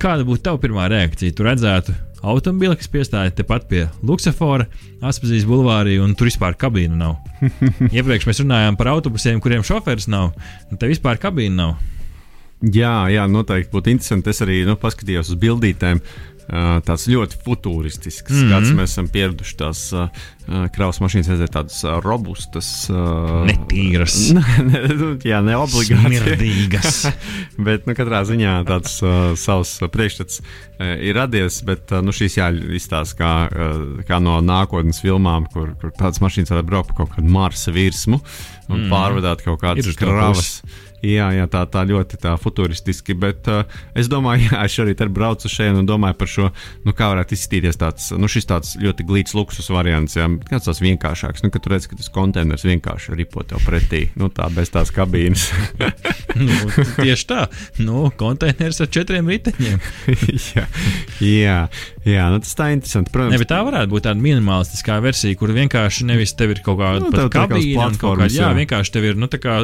[0.00, 1.34] Kāda būtu tava pirmā reakcija?
[1.36, 4.66] Tu redzētu automobīli, kas piestāja tepat pie Luksafora,
[5.04, 7.16] Aspazīs bulvārī, un tur vispār kabīna nav.
[7.96, 10.32] Iepriekš mēs runājām par autobusiem, kuriem šoferis nav,
[10.70, 11.74] un te vispār kabīna nav.
[12.64, 14.32] Jā, jā, noteikti būtu interesanti.
[14.32, 15.98] Es arī nu, paskatījos uz bildītēm.
[16.00, 18.48] Uh, tāds ļoti futuristisks mm -hmm.
[18.50, 18.72] skats.
[18.76, 20.08] Mēs esam pieraduši tās uh,
[20.74, 24.16] kravas mašīnas, redzēt tādas robustas, uh, netīras.
[24.70, 24.82] ne,
[25.24, 26.20] jā, ne obligāti.
[26.20, 27.06] Smirdīgas.
[27.66, 30.42] bet, nu, katrā ziņā tāds uh, savs priekšstats
[30.78, 33.32] ir radies, bet nu, šīs jā, izstāsta kā,
[34.08, 38.18] kā no nākotnes filmām, kur, kur tādas mašīnas varētu braukt pa kaut kādu Marsa virsmu
[38.68, 38.90] un mm.
[38.90, 40.60] pārvadāt kaut kādas kravas.
[40.60, 40.82] Pusi.
[41.04, 43.64] Jā, jā, tā, tā ļoti tā futuristiski, bet uh,
[43.98, 46.50] es domāju, jā, es arī braucu šeit un domāju par šo,
[46.86, 50.80] nu, kā varētu izskatīties tāds, nu, šis tāds ļoti glīts luksus variants, jā, kāds tāds
[50.84, 54.72] vienkāršāks, nu, kad tu redz, ka tas konteiners vienkārši ripo tev pretī, nu, tā bez
[54.72, 55.48] tās kabīnes.
[56.40, 56.56] nu,
[57.00, 57.42] tieši tā,
[57.84, 59.82] nu, konteiners ar četriem riteņiem.
[60.54, 60.66] jā,
[61.20, 61.58] jā,
[62.06, 63.36] jā, nu, tas tā interesanti, protams.
[63.36, 67.04] Ne, bet tā varētu būt tāda minimalistiskā versija, kur vienkārši nevis tev ir kaut kāda
[67.04, 69.58] nu, kabīne, kaut kāda, jā, jā, vienkārši tev ir, nu, tā kā,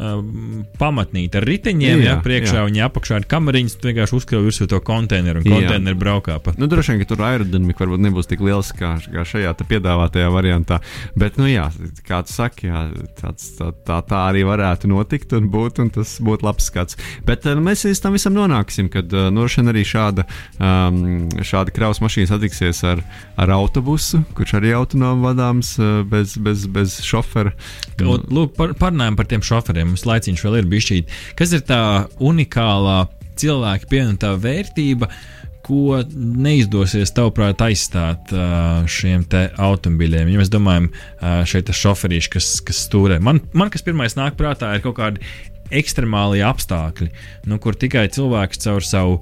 [0.00, 2.66] um, pamatnīte ar riteņiem, jā, jā, priekšā jā.
[2.68, 6.54] viņa apakšā ir kameriņas, tu vienkārši uzkrāj virsū to konteineru un konteineru braukā pa.
[6.60, 10.80] Nu, droši vien, ka tur aerodinamika varbūt nebūs tik liels kā, kā šajā piedāvātajā variantā.
[11.18, 11.68] Bet, nu jā,
[12.06, 12.86] kā tu saki, jā,
[13.20, 16.98] tāds, tā, tā, tā arī varētu notikt un būt, un tas būtu labs skats.
[17.26, 20.26] Bet nu, mēs līdz tam visam nonāksim, kad uh, nu, arī šāda,
[20.56, 23.04] um, šāda kravas mašīna satiksies ar,
[23.40, 27.52] ar autobusu, kurš arī autonomi vadāms uh, bez, bez, bez šofera.
[28.00, 29.92] Lūk, par, parunājam par tiem šoferiem.
[29.92, 31.04] Mums laiciņš vēl ir bijis.
[31.38, 31.82] Kas ir tā
[32.20, 33.04] unikālā
[33.40, 35.10] cilvēka pievienotā vērtība?
[35.70, 38.32] ko neizdosies, tavuprāt, aizstāt
[38.90, 40.32] šiem automobiļiem.
[40.32, 40.88] Ja mēs domājam,
[41.46, 43.20] šeit ir šoferīši, kas, kas stūrē.
[43.22, 45.22] Man, man kas pirmais nāk prātā, ir kaut kādi
[45.70, 47.10] ekstremāli apstākļi,
[47.46, 49.20] nu, kur tikai cilvēks caur savu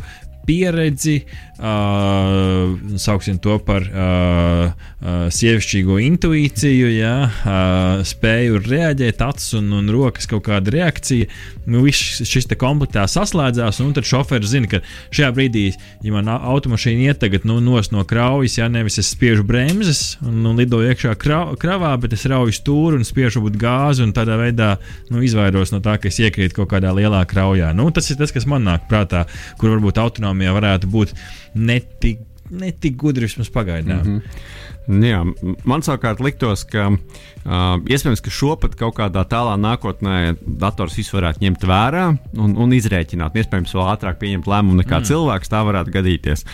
[0.48, 1.18] pieredzi,
[1.60, 9.90] uh, sauksim to par uh, uh, sievišķīgo intuīciju, ja, uh, spēju reaģēt, acis un, un
[9.92, 11.28] rokas kaut kāda reakcija.
[11.68, 14.80] Nu, viss šis te komplektā saslēdzās, un tad šoferis zina, ka
[15.12, 15.66] šajā brīdī,
[16.06, 20.56] ja man automašīna iet tagad nu, no kraujas, ja nevis es spiežu bremzes un, un
[20.56, 24.70] lidoju iekšā krav, kravā, bet es rauju stūri un spiežu būt gāzi un tādā veidā
[25.12, 27.74] nu, izvairos no tā, ka es iekrītu kaut kādā lielā kraujā.
[27.76, 29.26] Nu, tas ir tas, kas man nāk prātā,
[29.60, 31.14] kur varbūt autonomija uzņēmumiem varētu būt
[31.54, 34.02] netik, netik gudri vismaz pagaidām.
[34.02, 34.66] Mm -hmm.
[34.88, 35.20] Jā,
[35.68, 41.18] man savukārt liktos, ka uh, iespējams, ka šo pat kaut kādā tālā nākotnē dators visu
[41.18, 43.36] varētu ņemt vērā un, un izrēķināt.
[43.36, 45.04] Iespējams, vēl ātrāk pieņemt lēmumu nekā mm.
[45.10, 46.46] cilvēks tā varētu gadīties.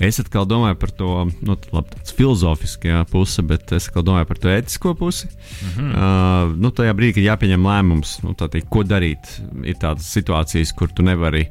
[0.00, 1.10] Es atkal domāju par to
[1.44, 5.28] nu, labi, filozofiskajā pusi, bet es atkal domāju par to ētisko pusi.
[5.28, 5.92] Mm -hmm.
[5.92, 10.88] uh, nu, tajā brīdī, kad jāpieņem lēmums, nu, teikt, ko darīt, ir tādas situācijas, kur
[10.88, 11.50] tu nevari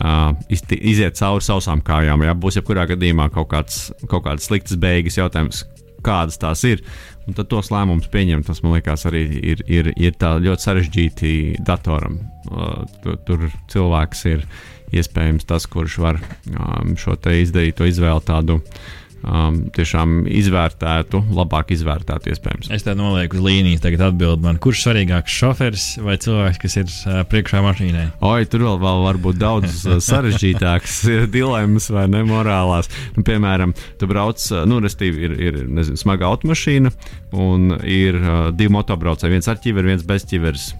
[0.00, 2.24] uh, iziet cauri sausām kājām.
[2.26, 5.64] Jā, būs jebkurā gadījumā kaut, kāds, kaut kādas sliktas beigas jautājums,
[6.06, 6.84] kādas tās ir.
[7.28, 9.22] Un tad tos lēmumus pieņemt, tas man liekas, arī
[9.52, 12.18] ir, ir, ir ļoti sarežģīti datoram.
[12.50, 14.46] Uh, tur, tur cilvēks ir
[14.92, 16.18] iespējams tas, kurš var
[16.52, 18.82] um, šo izdarīto izvēli tādu uh,
[19.22, 22.70] um, tiešām izvērtētu, labāk izvērtētu iespējams.
[22.74, 26.88] Es te nolieku uz līnijas, tagad atbild man, kurš svarīgāks šoferis vai cilvēks, kas ir
[26.90, 28.06] uh, priekšā mašīnai?
[28.28, 31.00] Oi, tur vēl, vēl var būt daudz uh, sarežģītākas
[31.36, 32.90] dilemmas vai nemorālās.
[33.16, 36.94] Nu, piemēram, tu brauc, uh, nu, restīvi ir, ir nezinu, smaga automašīna
[37.38, 40.72] un ir uh, divi motobraucēji, viens ar ķiveri, viens bez ķiveres.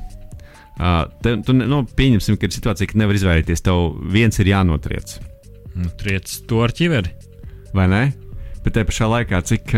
[0.83, 3.63] Uh, te, tu, nu, pieņemsim, ka ir situācija, ka nevar izvairīties.
[3.65, 5.19] Tev viens ir jānotriec.
[5.77, 7.13] Nu, triec to ar ķiveri.
[7.77, 8.03] Vai ne?
[8.63, 9.73] Bet te pašā laikā, cik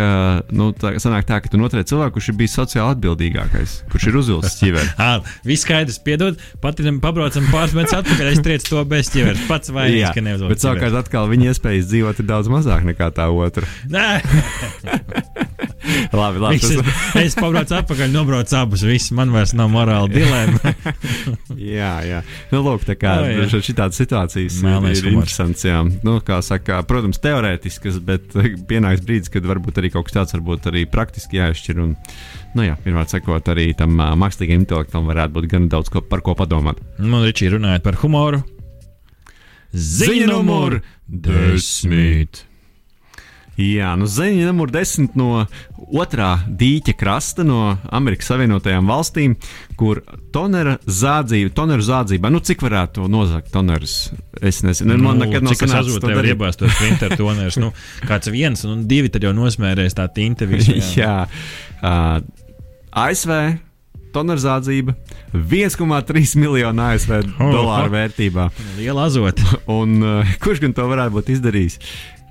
[0.52, 4.18] nu, tā, sanāk tā, ka tu notriec cilvēku, kurš ir bijis sociāli atbildīgākais, kurš ir
[4.20, 4.92] uzvilcis ķiveri.
[5.48, 9.46] viss skaidrs, piedod, pat ja pabraucam metrus atpakaļ, es triecu to bez ķiveres.
[9.48, 10.52] Pats vainīgs, ka neuzvilcis.
[10.52, 13.68] Bet savukārt atkal viņa iespējas dzīvot ir daudz mazāk nekā tā otra.
[16.12, 16.58] Labi, labi.
[16.58, 17.00] Viss, tas...
[17.24, 18.84] es, pabraucu atpakaļ, nobraucu abus.
[18.86, 20.74] Viss, man vairs nav morāla dilēma.
[21.78, 22.20] jā, jā.
[22.52, 25.66] Nu, lūk, tā kā oh, šādas situācijas Melnais ir, ir interesants.
[25.66, 25.82] Jā.
[26.06, 28.36] Nu, kā saka, protams, teorētiskas, bet
[28.70, 31.82] pienāks brīdis, kad varbūt arī kaut kas tāds varbūt arī praktiski jāizšķir.
[31.84, 31.94] Un,
[32.56, 36.24] nu, jā, pirmā sakot, arī tam uh, mākslīgam intelektam varētu būt gan daudz ko, par
[36.24, 36.80] ko padomāt.
[37.02, 38.42] Nu, Ričī, runājot par humoru.
[39.74, 42.44] ziņa numur desmit.
[43.60, 45.44] Jā, nu ziņa numur desmit no
[45.94, 49.36] otrā dīķa krasta, no Amerikas Savienotajām valstīm,
[49.78, 50.00] kur
[50.34, 53.98] tonera zādzība, toneru zādzība, nu cik varētu to nozagt tonerus?
[54.42, 57.58] Es nezinu, Nu, man nekad nav es sanācis azot to tev iebāzt tos printer tonerus.
[57.62, 57.70] Nu,
[58.08, 60.74] kāds viens un divi tad jau nosmērēs tā tinte visu.
[60.98, 61.28] Jā,
[61.78, 62.18] uh,
[63.04, 63.36] ASV
[64.14, 64.94] toneru zādzība
[65.34, 68.48] 1,3 miljonu ASV dolāru vērtībā.
[68.78, 69.46] Liela azota.
[69.70, 71.80] Un uh, kurš gan to varētu būt izdarījis?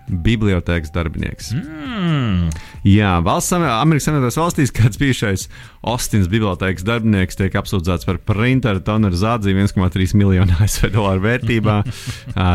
[0.08, 1.54] Bibliotēkas darbinieks.
[1.56, 2.50] Mm.
[2.84, 5.48] Jā, valsts, Amerikas Savienotās valstīs kāds bijušais
[5.84, 11.76] Ostins bibliotēkas darbinieks tiek apsūdzēts par printeru toneru zādzību 1,3 miljonu ASV dolāru vērtībā.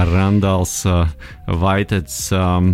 [0.08, 0.78] Randals
[1.48, 2.64] Vaiteds uh,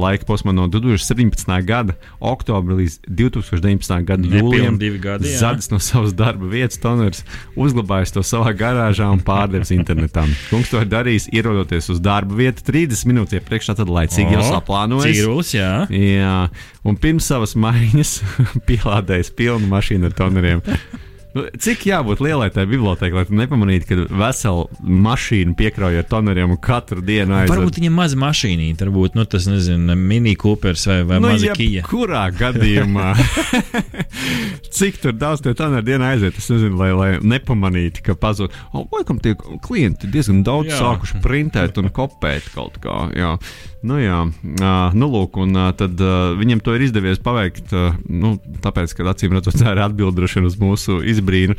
[0.00, 1.52] laika posmā no 2017.
[1.68, 4.08] gada oktobra līdz 2019.
[4.08, 4.80] gada jūlijam
[5.20, 7.22] zadis no savas darba vietas toneris,
[7.60, 10.24] uzglabājis to savā garāžā un pārdevis internetā.
[10.48, 15.14] Kungs to ir darījis, ierodoties uz darba vietu 30 minūtes iepriekš, tad laicīgi jau saplānojis.
[15.14, 15.72] Cīrulis, jā.
[15.94, 16.36] Jā,
[16.86, 18.18] un pirms savas maiņas
[18.68, 20.64] pielādējis pilnu mašīnu ar toneriem.
[21.36, 24.62] Nu, Cik jābūt lielai tai bibliotekai, lai tu nepamanītu, ka veselu
[25.06, 27.52] mašīnu piekrauj ar toneriem un katru dienu aizved?
[27.52, 31.84] Varbūt viņam maza mašīnīte, varbūt nu, tas nezinu, mini Coopers vai, vai nu, maza Kija.
[31.84, 33.10] Kurā gadījumā?
[34.76, 36.40] Cik tur daudz tie toneri dienā aiziet?
[36.40, 38.56] Es nezinu, lai, lai nepamanītu, ka pazūd.
[38.72, 40.80] Laikam tie klienti diezgan daudz jā.
[40.80, 43.06] sākuši printēt un kopēt kaut kā.
[43.16, 43.36] Jā.
[43.86, 44.18] Nu, jā,
[44.98, 46.00] nu, lūk, un tad
[46.40, 47.70] viņam to ir izdevies paveikt.
[48.10, 48.34] Nu,
[48.64, 51.54] tāpēc, ka acīm redzot, tā ir atbildēšana uz mūsu izbrīnu,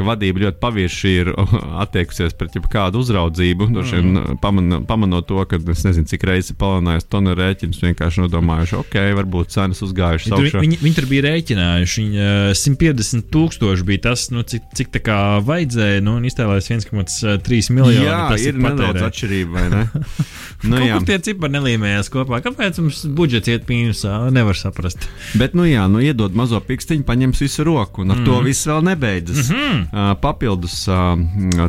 [0.00, 1.32] ka vadība ļoti pavieši ir
[1.84, 3.68] attiekusies pret jebkādu uzraudzību.
[3.70, 4.38] Mm.
[4.42, 9.54] Paman, pamanot to, ka es nezinu, cik reizes palielinājis tonu rēķinus, vienkārši nodomājuši, ok, varbūt
[9.54, 10.64] cenas uzgājušas Viņi tur, augšā.
[10.64, 12.04] viņi, viņi tur bija rēķinājuši.
[12.04, 16.04] Viņi, uh, 150 tūkstoši bija tas, nu, cik, cik tā kā vajadzēja.
[16.04, 18.06] Nu, un iztēlējās 1,3 miljonu.
[18.06, 19.82] Jā, tas ir nedaudz atšķirība, vai ne?
[20.70, 20.96] nu, jā.
[20.96, 22.40] kur tie cipari nelīmējās kopā.
[22.44, 24.16] Kāpēc mums budžets iet mīnusā?
[24.34, 25.08] Nevar saprast.
[25.40, 28.28] Bet, nu jā, nu iedod mazo pikstiņu, paņems visu roku, un ar mm.
[28.28, 29.50] to viss vēl nebeidzas.
[29.50, 29.86] Mm -hmm.
[30.22, 30.84] Papildus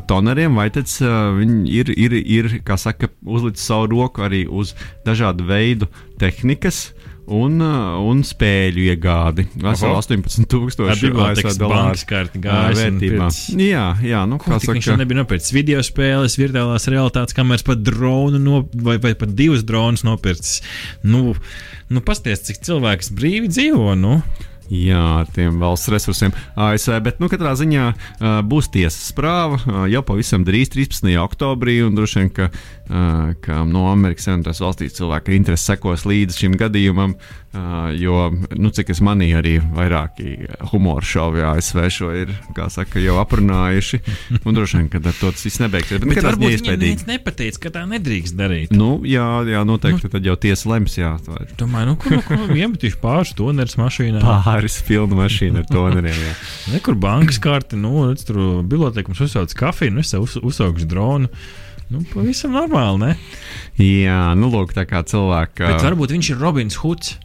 [0.08, 4.76] toneriem, vai uh, viņi ir, ir, ir, kā saka, uzlicis savu roku arī uz
[5.08, 5.90] dažādu veidu
[6.22, 6.92] tehnikas.
[7.32, 9.46] Un, un spēļu iegādi.
[9.62, 10.02] Veseli Oho.
[10.02, 13.28] 18,000 Ar bibliotekas bankas karti gājis un vērtībā.
[13.30, 13.62] pircis.
[13.62, 17.86] Jā, jā, nu, kā viņš saka, jau nebija nopircis video spēles, virtuālās realitātes kameras, pat
[17.86, 20.60] dronu no, vai, vai pat divus dronus nopircis.
[21.08, 21.38] Nu,
[21.94, 23.94] nu pasties, cik cilvēks brīvi dzīvo.
[24.02, 24.18] Nu.
[24.72, 26.96] Jā, ar tiem valsts resursiem ASV.
[27.04, 31.12] Bet, nu, katrā ziņā uh, būs tiesas prāva uh, jau pavisam drīz, 13.
[31.20, 31.82] oktobrī.
[31.92, 37.18] Droši vien, ka, uh, ka no Amerikas Savienotās valstīs cilvēki interesi sekos līdzi šim gadījumam.
[37.18, 37.41] Uh,
[38.00, 40.36] jo, nu, cik es manīju, arī vairāki
[40.72, 42.32] humora šovi ASV šo ir,
[42.72, 44.00] saka, jau aprunājuši.
[44.48, 46.00] Un droši vien, ka ar to tas viss nebeigsies.
[46.00, 48.72] Bet, Bet varbūt viņam neviens nepateica, ka tā nedrīkst darīt.
[48.76, 50.12] Nu, jā, jā, noteikti.
[50.14, 51.12] Tad jau tiesa lems, jā.
[51.60, 54.22] Domāju, nu, kur, nu, kur iemetīšu pāris toneris mašīnā.
[54.48, 56.22] Pāris pilnu mašīnu ar toneriem.
[56.30, 56.38] jā.
[56.78, 61.28] Nekur bankas karte, nu, tur bibliotekums uzsauc kafiju, nu, es uz, uzsaukšu dronu.
[61.92, 63.12] Nu, pavisam normāli, ne?
[63.82, 65.66] Jā, nu, lūk, tā kā cilvēki.
[65.68, 67.18] Bet varbūt viņš ir Robins Huds.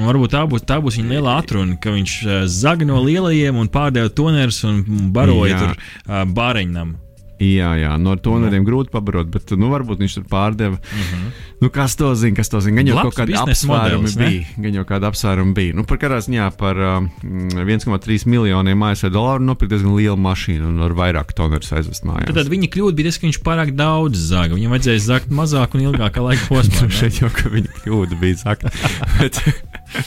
[0.00, 3.58] Un varbūt tā būs, tā būs viņa lielā atruna, ka viņš uh, zaga no lielajiem
[3.60, 4.80] un pārdeva tonerus un
[5.12, 5.60] baroja Jā.
[5.60, 6.96] tur uh, bāriņnam.
[7.40, 10.76] Jā, jā, no toneriem grūti pabarot, bet nu, varbūt viņš tur pārdeva.
[10.76, 11.28] Mm -hmm.
[11.60, 12.36] Nu, kas to zina?
[12.36, 12.80] Kas to zina?
[12.80, 14.28] Gan jau Labs kaut kāda biznesa apsvērumi modelis, ne?
[14.28, 14.64] bija.
[14.64, 15.76] Gan jau kāda apsvērumi bija.
[15.76, 17.08] Nu, par kādā ziņā par um,
[17.60, 22.30] 1,3 miljoniem ASV dolāru nopirkt diezgan lielu mašīnu un ar vairāk tonerus aizvest mājās.
[22.30, 24.56] Tad, tad viņa kļūda bija tas, ka viņš pārāk daudz zaga.
[24.56, 26.86] Viņam vajadzēja zagt mazāk un ilgākā laika posmā.
[26.86, 26.96] ne?
[27.00, 28.72] Šeit jau ka viņa kļūda bija sakta.
[29.20, 29.42] bet,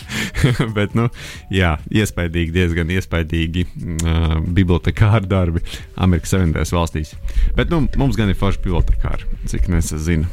[0.77, 1.09] bet, nu,
[1.53, 5.63] jā, iespaidīgi, diezgan iespaidīgi uh, bibliotekāri darbi
[6.01, 7.13] Amerikas Savienotajās valstīs.
[7.57, 10.29] Bet nu, mums gan ir forši bibliotekāri, cik nu es zinu.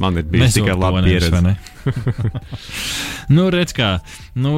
[0.00, 1.56] Man ir bijusi tikai laba pieredze.
[3.34, 3.90] nu, redz, kā.
[4.38, 4.52] Nu,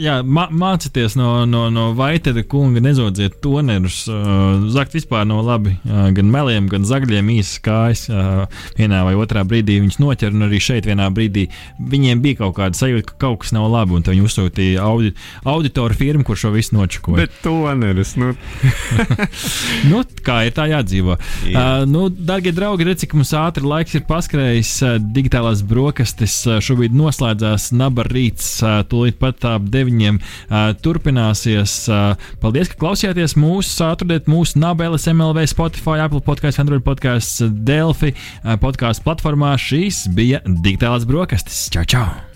[0.00, 4.04] jā, mā, mācieties no, no, no Vaitera kunga, nezodziet tonerus.
[4.10, 5.76] Uh, zakt vispār nav labi.
[5.84, 8.06] Uh, gan meliem, gan zagļiem īsas kājas.
[8.10, 8.46] Uh,
[8.78, 11.46] vienā vai otrā brīdī viņus noķer, un arī šeit vienā brīdī
[11.92, 15.12] viņiem bija kaut kāda sajūta, ka kaut kas nav labi, un viņi uzsūtīja audi,
[15.46, 17.26] auditoru firmu, kur šo visu nočakoja.
[17.26, 18.32] Bet toneris, nu,
[19.90, 21.18] nu, kā ir tā jādzīvo.
[21.46, 21.66] Jā.
[21.82, 24.74] Uh, nu, darbie draugi, redziet, cik mums ātri laiks ir paskrējis.
[24.86, 27.70] Uh, digitālās brokastis šobrīd noslēdzās.
[27.76, 28.58] Naba rīts
[28.90, 30.20] tūlīt pat ap deviņiem
[30.84, 31.78] turpināsies.
[32.42, 38.14] Paldies, ka klausījāties mūsu, atradiet mūsu Nabeles, MLV, Spotify, Apple podkāstu, Android podkāstu, Delphi
[38.62, 39.56] podkāstu platformā.
[39.60, 41.66] Šīs bija digitālās brokastis.
[41.72, 42.35] Čau, čau!